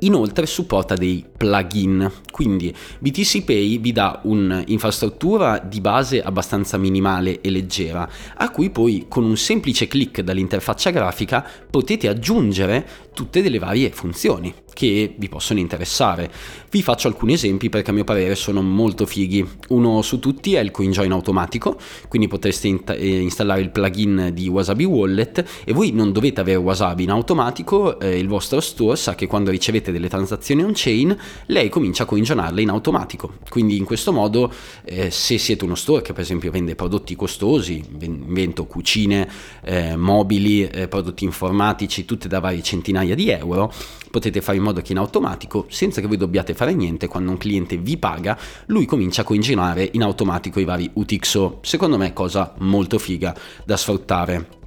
Inoltre 0.03 0.47
supporta 0.47 0.95
dei 0.95 1.23
plugin, 1.37 2.11
quindi 2.31 2.73
BTC 2.99 3.43
Pay 3.43 3.79
vi 3.79 3.91
dà 3.91 4.19
un'infrastruttura 4.23 5.59
di 5.59 5.79
base 5.79 6.23
abbastanza 6.23 6.77
minimale 6.77 7.39
e 7.41 7.51
leggera, 7.51 8.09
a 8.35 8.49
cui 8.49 8.71
poi 8.71 9.05
con 9.07 9.23
un 9.23 9.37
semplice 9.37 9.87
clic 9.87 10.21
dall'interfaccia 10.21 10.89
grafica 10.89 11.45
potete 11.69 12.07
aggiungere 12.07 13.09
tutte 13.13 13.43
delle 13.43 13.59
varie 13.59 13.91
funzioni 13.91 14.51
che 14.73 15.15
vi 15.17 15.29
possono 15.29 15.59
interessare. 15.59 16.31
Vi 16.69 16.81
faccio 16.81 17.07
alcuni 17.07 17.33
esempi 17.33 17.69
perché 17.69 17.91
a 17.91 17.93
mio 17.93 18.03
parere 18.03 18.35
sono 18.35 18.61
molto 18.61 19.05
fighi. 19.05 19.45
Uno 19.69 20.01
su 20.01 20.19
tutti 20.19 20.55
è 20.55 20.59
il 20.59 20.71
CoinJoin 20.71 21.11
automatico, 21.11 21.77
quindi 22.07 22.27
potreste 22.27 22.67
in- 22.67 22.81
eh, 22.87 23.19
installare 23.19 23.61
il 23.61 23.69
plugin 23.69 24.31
di 24.33 24.47
Wasabi 24.47 24.85
Wallet 24.85 25.45
e 25.65 25.73
voi 25.73 25.91
non 25.91 26.11
dovete 26.11 26.41
avere 26.41 26.57
Wasabi 26.57 27.03
in 27.03 27.11
automatico, 27.11 27.99
eh, 27.99 28.17
il 28.17 28.27
vostro 28.27 28.59
store 28.59 28.95
sa 28.95 29.13
che 29.13 29.27
quando 29.27 29.51
ricevete 29.51 29.90
delle 29.91 30.09
transazioni 30.09 30.63
on-chain 30.63 31.17
lei 31.47 31.69
comincia 31.69 32.03
a 32.03 32.05
coinjonarle 32.05 32.61
in 32.61 32.69
automatico. 32.69 33.33
Quindi 33.49 33.77
in 33.77 33.85
questo 33.85 34.11
modo 34.11 34.51
eh, 34.83 35.11
se 35.11 35.37
siete 35.37 35.63
uno 35.63 35.75
store 35.75 36.01
che 36.01 36.13
per 36.13 36.23
esempio 36.23 36.51
vende 36.51 36.75
prodotti 36.75 37.15
costosi, 37.15 37.83
invento 37.99 38.65
cucine, 38.65 39.29
eh, 39.63 39.95
mobili, 39.95 40.67
eh, 40.67 40.87
prodotti 40.87 41.23
informatici, 41.23 42.05
tutte 42.05 42.27
da 42.27 42.39
varie 42.39 42.61
centinaia 42.61 43.15
di 43.15 43.29
euro, 43.29 43.71
potete 44.09 44.41
fare 44.41 44.57
in 44.57 44.63
modo 44.63 44.81
che 44.81 44.91
in 44.91 44.97
automatico, 44.97 45.65
senza 45.69 46.01
che 46.01 46.07
voi 46.07 46.17
dobbiate 46.17 46.53
fare 46.53 46.73
niente, 46.73 47.07
quando 47.07 47.31
un 47.31 47.37
cliente 47.37 47.77
vi 47.77 47.97
paga, 47.97 48.37
lui 48.67 48.85
comincia 48.85 49.21
a 49.21 49.25
coinginare 49.25 49.89
in 49.93 50.03
automatico 50.03 50.59
i 50.59 50.65
vari 50.65 50.89
UTXO. 50.93 51.59
Secondo 51.61 51.97
me 51.97 52.07
è 52.07 52.13
cosa 52.13 52.53
molto 52.59 52.99
figa 52.99 53.35
da 53.63 53.77
sfruttare 53.77 54.59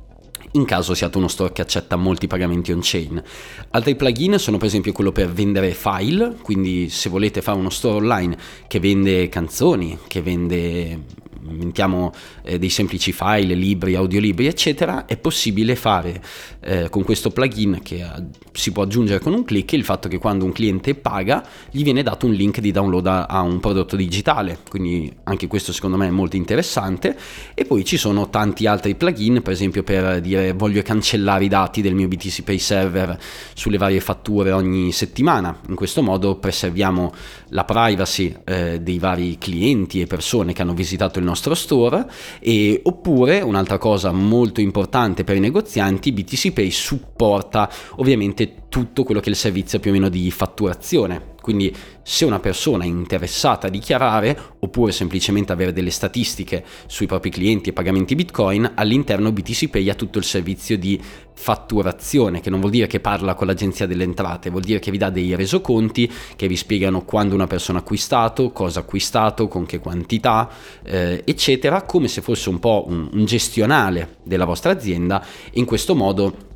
in 0.54 0.64
caso 0.64 0.94
siate 0.94 1.18
uno 1.18 1.28
store 1.28 1.52
che 1.52 1.62
accetta 1.62 1.96
molti 1.96 2.26
pagamenti 2.26 2.72
on-chain. 2.72 3.22
Altri 3.70 3.96
plugin 3.96 4.38
sono 4.38 4.56
per 4.56 4.66
esempio 4.66 4.92
quello 4.92 5.12
per 5.12 5.30
vendere 5.30 5.72
file, 5.72 6.36
quindi 6.42 6.88
se 6.88 7.08
volete 7.08 7.42
fare 7.42 7.58
uno 7.58 7.70
store 7.70 7.96
online 7.96 8.36
che 8.68 8.80
vende 8.80 9.28
canzoni, 9.28 9.98
che 10.06 10.22
vende 10.22 11.22
inventiamo 11.48 12.12
eh, 12.42 12.58
dei 12.58 12.70
semplici 12.70 13.12
file, 13.12 13.54
libri, 13.54 13.94
audiolibri, 13.94 14.46
eccetera, 14.46 15.06
è 15.06 15.16
possibile 15.16 15.76
fare 15.76 16.22
eh, 16.60 16.88
con 16.88 17.04
questo 17.04 17.30
plugin 17.30 17.80
che 17.82 17.96
eh, 17.96 18.08
si 18.52 18.72
può 18.72 18.82
aggiungere 18.82 19.20
con 19.20 19.32
un 19.32 19.44
clic 19.44 19.72
il 19.72 19.84
fatto 19.84 20.08
che 20.08 20.18
quando 20.18 20.44
un 20.44 20.52
cliente 20.52 20.94
paga 20.94 21.44
gli 21.70 21.82
viene 21.82 22.02
dato 22.02 22.26
un 22.26 22.32
link 22.32 22.60
di 22.60 22.70
download 22.70 23.06
a, 23.06 23.24
a 23.26 23.40
un 23.40 23.60
prodotto 23.60 23.96
digitale, 23.96 24.58
quindi 24.68 25.12
anche 25.24 25.46
questo 25.46 25.72
secondo 25.72 25.96
me 25.96 26.06
è 26.06 26.10
molto 26.10 26.36
interessante. 26.36 27.16
E 27.54 27.64
poi 27.64 27.84
ci 27.84 27.96
sono 27.96 28.30
tanti 28.30 28.66
altri 28.66 28.94
plugin, 28.94 29.42
per 29.42 29.52
esempio 29.52 29.82
per 29.82 30.20
dire 30.20 30.52
voglio 30.52 30.82
cancellare 30.82 31.44
i 31.44 31.48
dati 31.48 31.82
del 31.82 31.94
mio 31.94 32.08
BTC 32.08 32.42
Pay 32.42 32.58
server 32.58 33.18
sulle 33.54 33.78
varie 33.78 34.00
fatture 34.00 34.52
ogni 34.52 34.92
settimana. 34.92 35.58
In 35.68 35.74
questo 35.74 36.02
modo 36.02 36.36
preserviamo 36.36 37.12
la 37.48 37.64
privacy 37.64 38.34
eh, 38.44 38.80
dei 38.80 38.98
vari 38.98 39.36
clienti 39.38 40.00
e 40.00 40.06
persone 40.06 40.52
che 40.52 40.62
hanno 40.62 40.74
visitato 40.74 41.18
il 41.18 41.24
nostro 41.24 41.33
nostro 41.34 41.54
store 41.54 42.06
e, 42.38 42.80
oppure 42.84 43.40
un'altra 43.40 43.78
cosa 43.78 44.12
molto 44.12 44.60
importante 44.60 45.24
per 45.24 45.36
i 45.36 45.40
negozianti, 45.40 46.12
BTC 46.12 46.52
Pay 46.52 46.70
supporta 46.70 47.68
ovviamente 47.96 48.66
tutto 48.68 49.02
quello 49.02 49.20
che 49.20 49.26
è 49.26 49.30
il 49.30 49.36
servizio 49.36 49.80
più 49.80 49.90
o 49.90 49.94
meno 49.94 50.08
di 50.08 50.30
fatturazione. 50.30 51.33
Quindi 51.44 51.76
se 52.02 52.24
una 52.24 52.40
persona 52.40 52.84
è 52.84 52.86
interessata 52.86 53.66
a 53.66 53.70
dichiarare 53.70 54.34
oppure 54.60 54.92
semplicemente 54.92 55.52
avere 55.52 55.74
delle 55.74 55.90
statistiche 55.90 56.64
sui 56.86 57.04
propri 57.04 57.28
clienti 57.28 57.68
e 57.68 57.72
pagamenti 57.74 58.14
Bitcoin, 58.14 58.72
all'interno 58.74 59.30
BTC 59.30 59.68
Pay 59.68 59.90
ha 59.90 59.94
tutto 59.94 60.16
il 60.16 60.24
servizio 60.24 60.78
di 60.78 60.98
fatturazione, 61.34 62.40
che 62.40 62.48
non 62.48 62.60
vuol 62.60 62.72
dire 62.72 62.86
che 62.86 62.98
parla 62.98 63.34
con 63.34 63.46
l'agenzia 63.46 63.86
delle 63.86 64.04
entrate, 64.04 64.48
vuol 64.48 64.62
dire 64.62 64.78
che 64.78 64.90
vi 64.90 64.96
dà 64.96 65.10
dei 65.10 65.36
resoconti 65.36 66.10
che 66.34 66.48
vi 66.48 66.56
spiegano 66.56 67.04
quando 67.04 67.34
una 67.34 67.46
persona 67.46 67.76
ha 67.76 67.82
acquistato, 67.82 68.50
cosa 68.50 68.78
ha 68.78 68.82
acquistato, 68.82 69.46
con 69.46 69.66
che 69.66 69.80
quantità, 69.80 70.48
eh, 70.82 71.24
eccetera, 71.26 71.82
come 71.82 72.08
se 72.08 72.22
fosse 72.22 72.48
un 72.48 72.58
po' 72.58 72.86
un, 72.88 73.10
un 73.12 73.24
gestionale 73.26 74.16
della 74.22 74.46
vostra 74.46 74.72
azienda. 74.72 75.22
In 75.52 75.66
questo 75.66 75.94
modo 75.94 76.52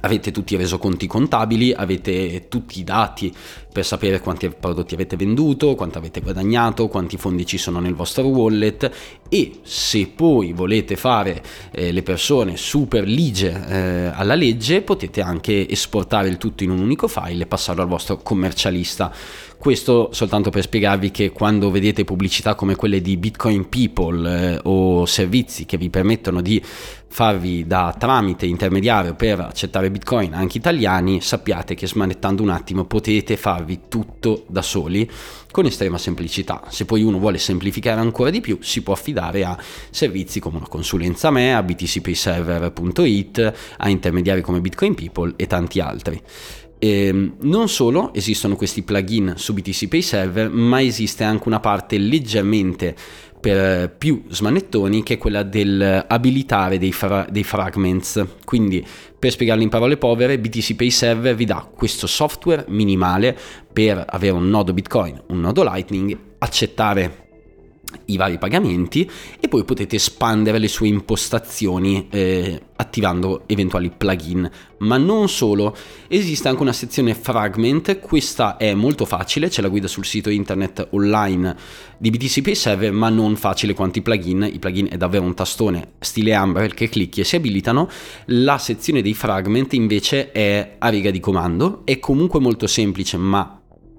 avete 0.00 0.30
tutti 0.30 0.54
i 0.54 0.56
resoconti 0.56 1.06
contabili, 1.06 1.72
avete 1.72 2.48
tutti 2.48 2.80
i 2.80 2.84
dati 2.84 3.32
per 3.76 3.84
sapere 3.84 4.20
quanti 4.20 4.48
prodotti 4.48 4.94
avete 4.94 5.16
venduto, 5.16 5.74
quanto 5.74 5.98
avete 5.98 6.22
guadagnato, 6.22 6.88
quanti 6.88 7.18
fondi 7.18 7.44
ci 7.44 7.58
sono 7.58 7.78
nel 7.78 7.92
vostro 7.92 8.24
wallet 8.24 8.90
e 9.28 9.58
se 9.64 10.06
poi 10.06 10.54
volete 10.54 10.96
fare 10.96 11.42
eh, 11.72 11.92
le 11.92 12.02
persone 12.02 12.56
super 12.56 13.06
lige 13.06 13.50
eh, 13.68 14.06
alla 14.14 14.34
legge 14.34 14.80
potete 14.80 15.20
anche 15.20 15.68
esportare 15.68 16.28
il 16.28 16.38
tutto 16.38 16.64
in 16.64 16.70
un 16.70 16.78
unico 16.78 17.06
file 17.06 17.42
e 17.42 17.46
passarlo 17.46 17.82
al 17.82 17.88
vostro 17.88 18.16
commercialista. 18.16 19.12
Questo 19.58 20.08
soltanto 20.12 20.48
per 20.48 20.62
spiegarvi 20.62 21.10
che 21.10 21.32
quando 21.32 21.70
vedete 21.70 22.04
pubblicità 22.04 22.54
come 22.54 22.76
quelle 22.76 23.02
di 23.02 23.16
Bitcoin 23.16 23.68
People 23.68 24.54
eh, 24.54 24.60
o 24.62 25.04
servizi 25.04 25.66
che 25.66 25.76
vi 25.76 25.90
permettono 25.90 26.40
di 26.40 26.62
farvi 27.08 27.66
da 27.66 27.94
tramite 27.96 28.44
intermediario 28.44 29.14
per 29.14 29.40
accettare 29.40 29.90
Bitcoin 29.90 30.34
anche 30.34 30.58
italiani, 30.58 31.22
sappiate 31.22 31.74
che 31.74 31.86
smanettando 31.86 32.42
un 32.42 32.50
attimo 32.50 32.84
potete 32.84 33.38
farvi 33.38 33.65
tutto 33.88 34.44
da 34.48 34.62
soli 34.62 35.08
con 35.50 35.66
estrema 35.66 35.98
semplicità. 35.98 36.64
Se 36.68 36.84
poi 36.84 37.02
uno 37.02 37.18
vuole 37.18 37.38
semplificare 37.38 38.00
ancora 38.00 38.30
di 38.30 38.40
più, 38.40 38.58
si 38.60 38.82
può 38.82 38.92
affidare 38.92 39.44
a 39.44 39.58
servizi 39.90 40.40
come 40.40 40.58
una 40.58 40.68
consulenza 40.68 41.28
a 41.28 41.30
me, 41.30 41.54
a 41.54 41.62
btcpayserver.it, 41.62 43.54
a 43.78 43.88
intermediari 43.88 44.40
come 44.40 44.60
Bitcoin 44.60 44.94
People 44.94 45.34
e 45.36 45.46
tanti 45.46 45.80
altri. 45.80 46.20
E 46.78 47.06
ehm, 47.06 47.36
non 47.40 47.68
solo 47.68 48.12
esistono 48.12 48.54
questi 48.54 48.82
plugin 48.82 49.34
su 49.36 49.54
BTC 49.54 49.88
Pay 49.88 50.02
Server, 50.02 50.50
ma 50.50 50.82
esiste 50.82 51.24
anche 51.24 51.48
una 51.48 51.60
parte 51.60 51.96
leggermente 51.96 52.94
per 53.46 53.94
più 53.96 54.24
smanettoni 54.28 55.04
che 55.04 55.14
è 55.14 55.18
quella 55.18 55.44
dell'abilitare 55.44 56.78
dei, 56.78 56.90
fra- 56.90 57.24
dei 57.30 57.44
fragments. 57.44 58.26
Quindi, 58.44 58.84
per 59.16 59.30
spiegarlo 59.30 59.62
in 59.62 59.68
parole 59.68 59.96
povere, 59.96 60.40
BTC 60.40 60.74
Pay 60.74 60.90
Server 60.90 61.36
vi 61.36 61.44
dà 61.44 61.64
questo 61.72 62.08
software 62.08 62.64
minimale 62.66 63.38
per 63.72 64.04
avere 64.04 64.32
un 64.32 64.48
nodo 64.48 64.72
Bitcoin, 64.72 65.22
un 65.28 65.38
nodo 65.38 65.62
Lightning, 65.62 66.18
accettare 66.38 67.25
i 68.06 68.16
vari 68.16 68.38
pagamenti 68.38 69.08
e 69.40 69.48
poi 69.48 69.64
potete 69.64 69.96
espandere 69.96 70.58
le 70.58 70.68
sue 70.68 70.88
impostazioni 70.88 72.06
eh, 72.10 72.60
attivando 72.76 73.44
eventuali 73.46 73.90
plugin. 73.96 74.48
Ma 74.78 74.98
non 74.98 75.28
solo, 75.28 75.74
esiste 76.08 76.48
anche 76.48 76.62
una 76.62 76.72
sezione 76.72 77.14
fragment, 77.14 77.98
questa 78.00 78.56
è 78.58 78.74
molto 78.74 79.06
facile, 79.06 79.48
c'è 79.48 79.62
la 79.62 79.68
guida 79.68 79.88
sul 79.88 80.04
sito 80.04 80.28
internet 80.28 80.88
online 80.90 81.56
di 81.96 82.10
BTC 82.10 82.42
Pay 82.42 82.54
Server, 82.54 82.92
ma 82.92 83.08
non 83.08 83.36
facile 83.36 83.72
quanto 83.72 83.98
i 83.98 84.02
plugin. 84.02 84.48
I 84.52 84.58
plugin 84.58 84.88
è 84.90 84.96
davvero 84.96 85.24
un 85.24 85.34
tastone 85.34 85.92
stile 85.98 86.36
Umbrel 86.36 86.74
che 86.74 86.88
clicchi 86.88 87.20
e 87.20 87.24
si 87.24 87.36
abilitano. 87.36 87.88
La 88.26 88.58
sezione 88.58 89.00
dei 89.00 89.14
fragment 89.14 89.72
invece 89.72 90.30
è 90.30 90.76
a 90.78 90.88
riga 90.88 91.10
di 91.10 91.20
comando, 91.20 91.82
è 91.84 91.98
comunque 91.98 92.40
molto 92.40 92.66
semplice, 92.66 93.16
ma 93.16 93.55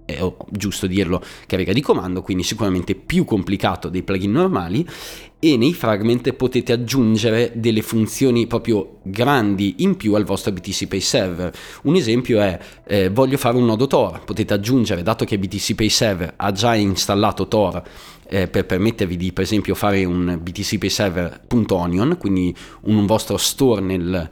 è 0.07 0.33
giusto 0.49 0.87
dirlo 0.87 1.21
riga 1.49 1.73
di 1.73 1.81
comando, 1.81 2.21
quindi 2.21 2.43
sicuramente 2.43 2.95
più 2.95 3.25
complicato 3.25 3.89
dei 3.89 4.03
plugin 4.03 4.31
normali 4.31 4.87
e 5.39 5.57
nei 5.57 5.73
fragment 5.73 6.31
potete 6.33 6.71
aggiungere 6.71 7.51
delle 7.55 7.81
funzioni 7.81 8.47
proprio 8.47 8.99
grandi 9.03 9.75
in 9.79 9.97
più 9.97 10.13
al 10.13 10.23
vostro 10.23 10.51
BTC 10.51 10.87
Pay 10.87 11.01
Server. 11.01 11.53
Un 11.83 11.95
esempio 11.95 12.39
è 12.39 12.57
eh, 12.85 13.09
voglio 13.09 13.37
fare 13.37 13.57
un 13.57 13.65
nodo 13.65 13.85
Tor, 13.87 14.23
potete 14.23 14.53
aggiungere, 14.53 15.03
dato 15.03 15.25
che 15.25 15.37
BTC 15.37 15.75
Pay 15.75 15.89
Server 15.89 16.33
ha 16.37 16.51
già 16.51 16.73
installato 16.73 17.47
Tor 17.47 17.83
eh, 18.29 18.47
per 18.47 18.65
permettervi 18.65 19.17
di 19.17 19.31
per 19.31 19.43
esempio 19.43 19.75
fare 19.75 20.03
un 20.05 20.39
BTC 20.41 20.77
Pay 20.77 20.89
Server.onion, 20.89 22.17
quindi 22.17 22.55
un 22.81 23.05
vostro 23.05 23.37
store 23.37 23.81
nel 23.81 24.29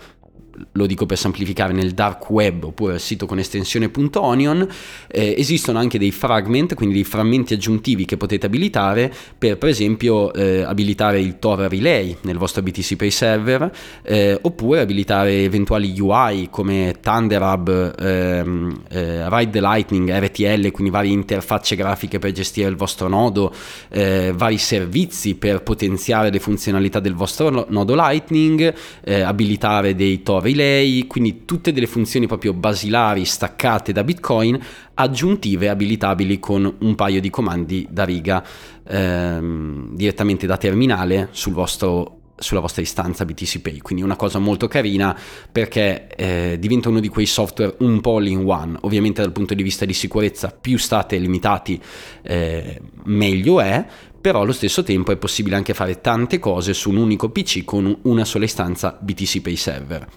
lo 0.71 0.85
dico 0.85 1.05
per 1.05 1.17
semplificare, 1.17 1.73
nel 1.73 1.91
dark 1.91 2.29
web 2.29 2.63
oppure 2.65 2.93
al 2.93 2.99
sito 2.99 3.25
con 3.25 3.39
estensione.onion, 3.39 4.67
eh, 5.07 5.35
esistono 5.37 5.79
anche 5.79 5.97
dei 5.97 6.11
fragment, 6.11 6.73
quindi 6.75 6.95
dei 6.95 7.03
frammenti 7.03 7.53
aggiuntivi 7.53 8.05
che 8.05 8.17
potete 8.17 8.45
abilitare 8.45 9.13
per 9.37 9.57
per 9.57 9.69
esempio 9.69 10.33
eh, 10.33 10.61
abilitare 10.61 11.19
il 11.19 11.39
Tor 11.39 11.59
Relay 11.59 12.15
nel 12.21 12.37
vostro 12.37 12.61
BTC 12.61 12.95
Pay 12.95 13.09
Server 13.09 13.71
eh, 14.03 14.37
oppure 14.41 14.81
abilitare 14.81 15.43
eventuali 15.43 15.99
UI 15.99 16.49
come 16.51 16.95
ThunderHub, 17.01 17.95
ehm, 17.99 18.81
eh, 18.89 19.29
Ride 19.29 19.51
the 19.51 19.61
Lightning, 19.61 20.09
RTL, 20.11 20.71
quindi 20.71 20.91
varie 20.91 21.11
interfacce 21.11 21.75
grafiche 21.75 22.19
per 22.19 22.31
gestire 22.31 22.69
il 22.69 22.75
vostro 22.75 23.07
nodo, 23.07 23.53
eh, 23.89 24.33
vari 24.35 24.57
servizi 24.57 25.35
per 25.35 25.63
potenziare 25.63 26.29
le 26.29 26.39
funzionalità 26.39 26.99
del 26.99 27.15
vostro 27.15 27.65
nodo 27.67 27.95
Lightning, 27.95 28.73
eh, 29.03 29.21
abilitare 29.21 29.95
dei 29.95 30.21
Tor 30.21 30.44
Relay, 30.45 31.07
quindi 31.07 31.43
tutte 31.43 31.71
delle 31.71 31.87
funzioni 31.87 32.27
proprio 32.27 32.53
basilari 32.53 33.25
staccate 33.25 33.91
da 33.91 34.03
Bitcoin, 34.03 34.59
aggiuntive 34.93 35.69
abilitabili 35.69 36.39
con 36.39 36.71
un 36.79 36.95
paio 36.95 37.19
di 37.19 37.31
comandi 37.31 37.87
da 37.89 38.03
riga 38.03 38.45
ehm, 38.87 39.95
direttamente 39.95 40.45
da 40.45 40.57
terminale 40.57 41.29
sul 41.31 41.53
vostro 41.53 42.19
sulla 42.37 42.59
vostra 42.59 42.81
istanza 42.81 43.23
BTC 43.23 43.61
Pay, 43.61 43.77
quindi 43.79 44.03
una 44.03 44.17
cosa 44.17 44.39
molto 44.39 44.67
carina 44.67 45.17
perché 45.49 46.07
eh, 46.15 46.57
diventa 46.59 46.89
uno 46.89 46.99
di 46.99 47.07
quei 47.07 47.25
software 47.25 47.75
un 47.79 48.01
po' 48.01 48.17
all 48.17 48.27
in 48.27 48.43
one, 48.45 48.77
ovviamente 48.81 49.21
dal 49.21 49.31
punto 49.31 49.53
di 49.53 49.63
vista 49.63 49.85
di 49.85 49.93
sicurezza 49.93 50.49
più 50.49 50.77
state 50.77 51.17
limitati 51.17 51.81
eh, 52.23 52.81
meglio 53.05 53.61
è, 53.61 53.85
però 54.19 54.41
allo 54.41 54.51
stesso 54.51 54.83
tempo 54.83 55.11
è 55.11 55.17
possibile 55.17 55.55
anche 55.55 55.73
fare 55.73 56.01
tante 56.01 56.39
cose 56.39 56.73
su 56.73 56.89
un 56.89 56.97
unico 56.97 57.29
PC 57.29 57.63
con 57.63 57.99
una 58.01 58.25
sola 58.25 58.45
istanza 58.45 58.97
BTC 58.99 59.39
Pay 59.41 59.55
Server. 59.55 60.07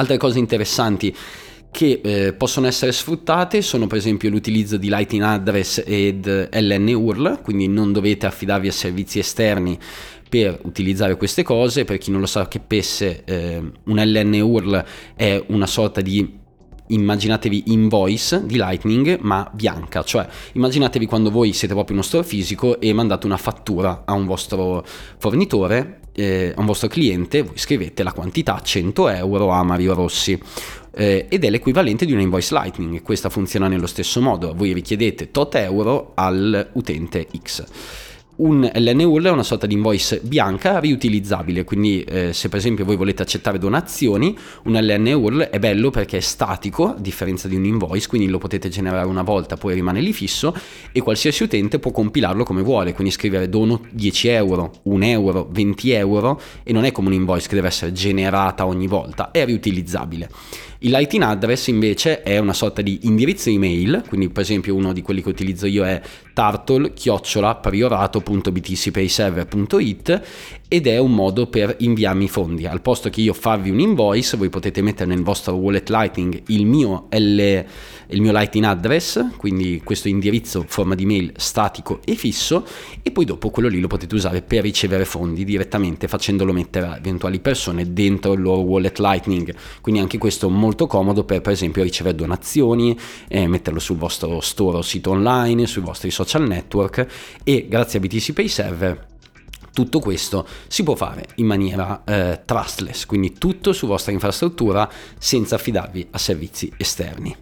Altre 0.00 0.16
cose 0.16 0.38
interessanti 0.38 1.14
che 1.70 2.00
eh, 2.02 2.32
possono 2.32 2.66
essere 2.66 2.90
sfruttate 2.90 3.60
sono 3.60 3.86
per 3.86 3.98
esempio 3.98 4.30
l'utilizzo 4.30 4.78
di 4.78 4.88
Lightning 4.88 5.22
Address 5.22 5.82
ed 5.86 6.26
LN 6.50 6.88
URL, 6.88 7.42
quindi 7.42 7.68
non 7.68 7.92
dovete 7.92 8.24
affidarvi 8.24 8.68
a 8.68 8.72
servizi 8.72 9.18
esterni 9.18 9.78
per 10.26 10.58
utilizzare 10.62 11.18
queste 11.18 11.42
cose. 11.42 11.84
Per 11.84 11.98
chi 11.98 12.10
non 12.10 12.20
lo 12.20 12.26
sapesse, 12.26 13.24
eh, 13.24 13.56
un 13.58 13.96
LN 14.02 14.40
URL 14.40 14.84
è 15.14 15.44
una 15.48 15.66
sorta 15.66 16.00
di 16.00 16.39
immaginatevi 16.94 17.64
invoice 17.66 18.44
di 18.44 18.56
Lightning 18.56 19.18
ma 19.20 19.48
bianca, 19.52 20.02
cioè 20.02 20.26
immaginatevi 20.52 21.06
quando 21.06 21.30
voi 21.30 21.52
siete 21.52 21.74
proprio 21.74 21.96
uno 21.96 22.04
store 22.04 22.24
fisico 22.24 22.80
e 22.80 22.92
mandate 22.92 23.26
una 23.26 23.36
fattura 23.36 24.02
a 24.04 24.12
un 24.12 24.26
vostro 24.26 24.84
fornitore, 25.18 26.00
eh, 26.12 26.52
a 26.54 26.60
un 26.60 26.66
vostro 26.66 26.88
cliente, 26.88 27.42
voi 27.42 27.58
scrivete 27.58 28.02
la 28.02 28.12
quantità 28.12 28.60
100 28.60 29.08
euro 29.08 29.50
a 29.50 29.62
Mario 29.62 29.94
Rossi. 29.94 30.38
Eh, 30.92 31.26
ed 31.28 31.44
è 31.44 31.50
l'equivalente 31.50 32.04
di 32.04 32.12
una 32.12 32.22
invoice 32.22 32.52
Lightning, 32.52 33.02
questa 33.02 33.28
funziona 33.28 33.68
nello 33.68 33.86
stesso 33.86 34.20
modo, 34.20 34.54
voi 34.54 34.72
richiedete 34.72 35.30
tot 35.30 35.54
euro 35.54 36.12
all'utente 36.14 37.28
X 37.40 37.64
un 38.40 38.70
LNURL 38.72 39.26
è 39.26 39.30
una 39.30 39.42
sorta 39.42 39.66
di 39.66 39.74
invoice 39.74 40.20
bianca 40.22 40.78
riutilizzabile, 40.78 41.64
quindi 41.64 42.02
eh, 42.02 42.32
se 42.32 42.48
per 42.48 42.58
esempio 42.58 42.84
voi 42.84 42.96
volete 42.96 43.22
accettare 43.22 43.58
donazioni, 43.58 44.36
un 44.64 44.72
LNURL 44.72 45.42
è 45.42 45.58
bello 45.58 45.90
perché 45.90 46.18
è 46.18 46.20
statico, 46.20 46.94
a 46.94 46.96
differenza 46.98 47.48
di 47.48 47.56
un 47.56 47.64
invoice, 47.64 48.08
quindi 48.08 48.28
lo 48.28 48.38
potete 48.38 48.68
generare 48.68 49.06
una 49.06 49.22
volta, 49.22 49.56
poi 49.56 49.74
rimane 49.74 50.00
lì 50.00 50.12
fisso 50.12 50.54
e 50.92 51.00
qualsiasi 51.00 51.42
utente 51.42 51.78
può 51.78 51.90
compilarlo 51.90 52.44
come 52.44 52.62
vuole, 52.62 52.94
quindi 52.94 53.12
scrivere 53.12 53.48
dono 53.48 53.82
10 53.90 54.28
euro, 54.28 54.72
1 54.84 55.04
euro, 55.04 55.48
20 55.50 55.90
euro 55.90 56.40
e 56.62 56.72
non 56.72 56.84
è 56.84 56.92
come 56.92 57.08
un 57.08 57.14
invoice 57.14 57.48
che 57.48 57.54
deve 57.54 57.68
essere 57.68 57.92
generata 57.92 58.66
ogni 58.66 58.86
volta, 58.86 59.30
è 59.32 59.44
riutilizzabile. 59.44 60.28
Il 60.82 60.92
Lightning 60.92 61.22
Address 61.24 61.66
invece 61.66 62.22
è 62.22 62.38
una 62.38 62.54
sorta 62.54 62.80
di 62.80 63.00
indirizzo 63.02 63.50
email, 63.50 64.02
quindi 64.08 64.30
per 64.30 64.42
esempio 64.42 64.74
uno 64.74 64.94
di 64.94 65.02
quelli 65.02 65.20
che 65.20 65.28
utilizzo 65.28 65.66
io 65.66 65.84
è 65.84 66.00
turtle-priorato.btcpayserver.it 68.30 70.22
ed 70.72 70.86
è 70.86 70.98
un 70.98 71.12
modo 71.12 71.48
per 71.48 71.74
inviarmi 71.80 72.28
fondi. 72.28 72.64
Al 72.64 72.80
posto 72.80 73.10
che 73.10 73.20
io 73.20 73.32
farvi 73.32 73.70
un 73.70 73.80
invoice, 73.80 74.36
voi 74.36 74.50
potete 74.50 74.80
mettere 74.82 75.10
nel 75.12 75.24
vostro 75.24 75.54
wallet 75.54 75.88
Lightning 75.88 76.42
il 76.46 76.64
mio, 76.64 77.08
L, 77.10 77.16
il 77.18 78.20
mio 78.20 78.30
Lightning 78.30 78.66
address, 78.66 79.30
quindi 79.36 79.80
questo 79.82 80.06
indirizzo 80.06 80.64
forma 80.68 80.94
di 80.94 81.06
mail 81.06 81.32
statico 81.36 81.98
e 82.04 82.14
fisso, 82.14 82.64
e 83.02 83.10
poi 83.10 83.24
dopo 83.24 83.50
quello 83.50 83.68
lì 83.68 83.80
lo 83.80 83.88
potete 83.88 84.14
usare 84.14 84.42
per 84.42 84.62
ricevere 84.62 85.04
fondi 85.04 85.44
direttamente 85.44 86.06
facendolo 86.06 86.52
mettere 86.52 86.86
a 86.86 86.96
eventuali 86.98 87.40
persone 87.40 87.92
dentro 87.92 88.34
il 88.34 88.40
loro 88.40 88.60
wallet 88.60 89.00
Lightning. 89.00 89.52
Quindi 89.80 90.00
anche 90.00 90.18
questo 90.18 90.48
molto 90.48 90.86
comodo 90.86 91.24
per 91.24 91.40
per 91.40 91.52
esempio 91.52 91.82
ricevere 91.82 92.14
donazioni, 92.14 92.96
eh, 93.26 93.48
metterlo 93.48 93.80
sul 93.80 93.96
vostro 93.96 94.40
store 94.40 94.78
o 94.78 94.82
sito 94.82 95.10
online, 95.10 95.66
sui 95.66 95.82
vostri 95.82 96.12
social 96.12 96.46
network 96.46 97.06
e 97.42 97.66
grazie 97.68 97.98
a 97.98 98.02
BTC 98.02 98.19
Pay 98.32 98.48
Server 98.48 99.08
tutto 99.72 100.00
questo 100.00 100.46
si 100.66 100.82
può 100.82 100.94
fare 100.94 101.28
in 101.36 101.46
maniera 101.46 102.02
eh, 102.04 102.42
trustless, 102.44 103.06
quindi 103.06 103.34
tutto 103.34 103.72
su 103.72 103.86
vostra 103.86 104.12
infrastruttura 104.12 104.90
senza 105.18 105.54
affidarvi 105.54 106.08
a 106.10 106.18
servizi 106.18 106.72
esterni. 106.76 107.36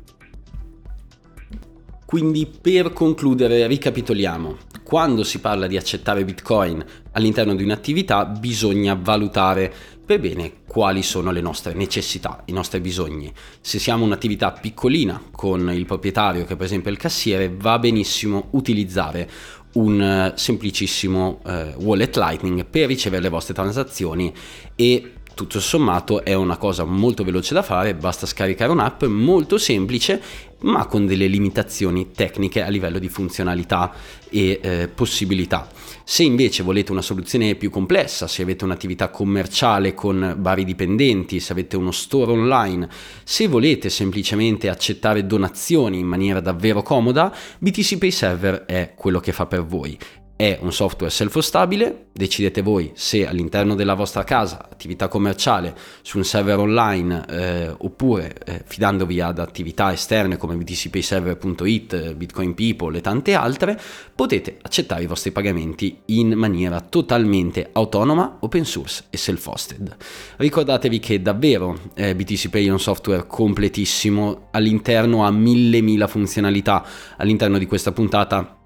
Quindi 2.04 2.46
per 2.46 2.92
concludere 2.92 3.66
ricapitoliamo, 3.66 4.56
quando 4.82 5.24
si 5.24 5.40
parla 5.40 5.66
di 5.66 5.76
accettare 5.76 6.24
Bitcoin 6.24 6.82
all'interno 7.12 7.54
di 7.54 7.62
un'attività 7.62 8.24
bisogna 8.24 8.94
valutare 8.94 9.70
per 10.08 10.18
bene 10.18 10.62
quali 10.66 11.02
sono 11.02 11.30
le 11.30 11.42
nostre 11.42 11.74
necessità, 11.74 12.42
i 12.46 12.52
nostri 12.52 12.80
bisogni. 12.80 13.30
Se 13.60 13.78
siamo 13.78 14.06
un'attività 14.06 14.52
piccolina 14.52 15.20
con 15.30 15.70
il 15.70 15.84
proprietario 15.84 16.46
che 16.46 16.56
per 16.56 16.64
esempio 16.64 16.88
è 16.88 16.94
il 16.94 16.98
cassiere, 16.98 17.54
va 17.54 17.78
benissimo 17.78 18.48
utilizzare 18.52 19.28
un 19.72 20.00
eh, 20.00 20.33
semplicissimo 20.37 21.40
eh, 21.46 21.74
wallet 21.78 22.16
Lightning 22.16 22.64
per 22.64 22.87
ricevere 22.87 23.22
le 23.22 23.28
vostre 23.28 23.54
transazioni 23.54 24.33
e 24.74 25.12
tutto 25.35 25.61
sommato 25.61 26.24
è 26.24 26.35
una 26.35 26.57
cosa 26.57 26.83
molto 26.83 27.22
veloce 27.22 27.54
da 27.54 27.62
fare, 27.62 27.94
basta 27.94 28.26
scaricare 28.26 28.72
un'app 28.72 29.04
molto 29.04 29.57
semplice 29.57 30.20
ma 30.61 30.87
con 30.87 31.07
delle 31.07 31.28
limitazioni 31.28 32.11
tecniche 32.11 32.64
a 32.64 32.68
livello 32.68 32.98
di 32.98 33.09
funzionalità 33.09 33.92
e 34.28 34.59
eh, 34.61 34.88
possibilità. 34.92 35.68
Se 36.11 36.23
invece 36.23 36.62
volete 36.62 36.90
una 36.90 37.03
soluzione 37.03 37.55
più 37.55 37.68
complessa, 37.68 38.27
se 38.27 38.40
avete 38.40 38.64
un'attività 38.64 39.11
commerciale 39.11 39.92
con 39.92 40.37
vari 40.38 40.64
dipendenti, 40.64 41.38
se 41.38 41.53
avete 41.53 41.77
uno 41.77 41.90
store 41.90 42.33
online, 42.33 42.88
se 43.25 43.47
volete 43.47 43.90
semplicemente 43.90 44.71
accettare 44.71 45.27
donazioni 45.27 45.99
in 45.99 46.07
maniera 46.07 46.40
davvero 46.40 46.81
comoda, 46.81 47.31
BTC 47.59 47.99
Pay 47.99 48.11
Server 48.11 48.64
è 48.64 48.94
quello 48.97 49.21
che 49.21 49.33
fa 49.33 49.44
per 49.44 49.66
voi 49.66 49.99
è 50.38 50.57
un 50.61 50.72
software 50.72 51.12
self-hostabile, 51.12 52.11
decidete 52.12 52.62
voi 52.62 52.92
se 52.94 53.27
all'interno 53.27 53.74
della 53.74 53.94
vostra 53.94 54.22
casa, 54.22 54.68
attività 54.70 55.09
commerciale, 55.09 55.74
su 56.03 56.16
un 56.16 56.22
server 56.22 56.59
online 56.59 57.24
eh, 57.29 57.74
oppure 57.77 58.37
eh, 58.46 58.62
fidandovi 58.64 59.20
ad 59.20 59.40
attività 59.40 59.92
esterne 59.92 60.37
come 60.37 60.55
btcpayserver.it, 60.55 62.14
Bitcoin 62.14 62.55
People 62.55 62.96
e 62.96 63.01
tante 63.01 63.35
altre, 63.35 63.77
potete 64.14 64.59
accettare 64.62 65.03
i 65.03 65.07
vostri 65.07 65.33
pagamenti 65.33 66.03
in 66.05 66.35
maniera 66.35 66.81
totalmente 66.83 67.70
autonoma, 67.72 68.37
open 68.38 68.64
source 68.64 69.07
e 69.11 69.16
self-hosted. 69.16 69.96
Ricordatevi 70.37 71.01
che 71.01 71.20
davvero 71.20 71.77
eh, 71.94 72.14
BTC 72.14 72.48
Pay 72.48 72.68
è 72.68 72.70
un 72.70 72.79
software 72.79 73.27
completissimo, 73.27 74.51
all'interno 74.53 75.27
ha 75.27 75.33
mille 75.33 75.81
mila 75.81 76.07
funzionalità, 76.07 76.85
all'interno 77.16 77.59
di 77.59 77.66
questa 77.66 77.90
puntata 77.90 78.58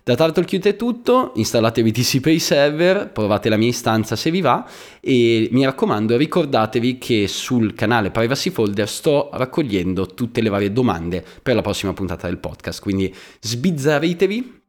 Da 0.04 0.14
TurtleCute 0.14 0.70
è 0.70 0.76
tutto, 0.76 1.32
installate 1.36 1.82
BTC 1.82 2.20
Pay 2.20 2.38
Server, 2.38 3.10
provate 3.10 3.48
la 3.48 3.56
mia 3.56 3.68
istanza 3.68 4.16
se 4.16 4.30
vi 4.30 4.40
va 4.40 4.68
e 5.00 5.48
mi 5.52 5.64
raccomando 5.64 6.16
ricordatevi 6.16 6.98
che 6.98 7.26
sul 7.28 7.74
canale 7.74 8.10
Privacy 8.10 8.50
Folder 8.50 8.88
sto 8.88 9.30
raccogliendo 9.32 10.06
tutte 10.06 10.40
le 10.40 10.48
varie 10.48 10.72
domande 10.72 11.24
per 11.42 11.54
la 11.56 11.62
prossima 11.62 11.92
puntata 11.92 12.28
del 12.28 12.38
podcast, 12.38 12.80
quindi 12.80 13.12
sbizzarritevi 13.40 14.60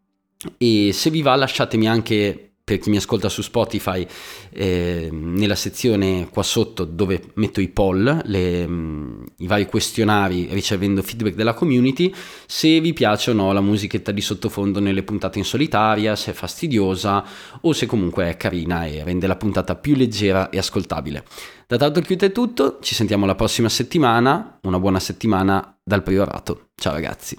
e 0.58 0.92
se 0.92 1.10
vi 1.10 1.22
va 1.22 1.36
lasciatemi 1.36 1.88
anche 1.88 2.53
per 2.66 2.78
chi 2.78 2.90
mi 2.90 2.96
ascolta 2.96 3.28
su 3.28 3.42
Spotify, 3.42 4.08
eh, 4.52 5.10
nella 5.12 5.56
sezione 5.56 6.30
qua 6.30 6.44
sotto 6.44 6.86
dove 6.86 7.22
metto 7.34 7.60
i 7.60 7.68
poll, 7.68 8.22
le, 8.24 8.66
mh, 8.66 9.26
i 9.40 9.48
vari 9.48 9.66
questionari 9.66 10.48
ricevendo 10.52 11.02
feedback 11.02 11.36
della 11.36 11.54
community, 11.54 12.14
se 12.46 12.80
vi 12.80 12.94
piace 12.94 13.32
o 13.32 13.34
no 13.34 13.52
la 13.52 13.60
musichetta 13.60 14.14
di 14.14 14.22
sottofondo 14.22 14.80
nelle 14.80 15.04
puntate 15.04 15.40
in 15.40 15.46
solitaria, 15.46 16.16
se 16.16 16.32
è 16.32 16.34
fastidiosa 16.34 17.26
o 17.60 17.74
se 17.74 17.86
comunque 17.86 18.30
è 18.30 18.38
carina 18.38 18.86
e 18.86 19.04
rende 19.04 19.28
la 19.28 19.36
puntata 19.36 19.76
più 19.76 19.96
leggera 19.96 20.50
e 20.50 20.58
ascoltabile. 20.58 21.26
Da 21.68 21.92
chiude 21.92 22.28
è 22.28 22.32
tutto, 22.32 22.80
ci 22.82 22.96
sentiamo 22.96 23.26
la 23.26 23.36
prossima 23.36 23.68
settimana, 23.68 24.60
una 24.64 24.80
buona 24.80 25.00
settimana 25.00 25.78
dal 25.84 26.04
priorato. 26.04 26.70
Ciao 26.76 26.94
ragazzi. 26.94 27.38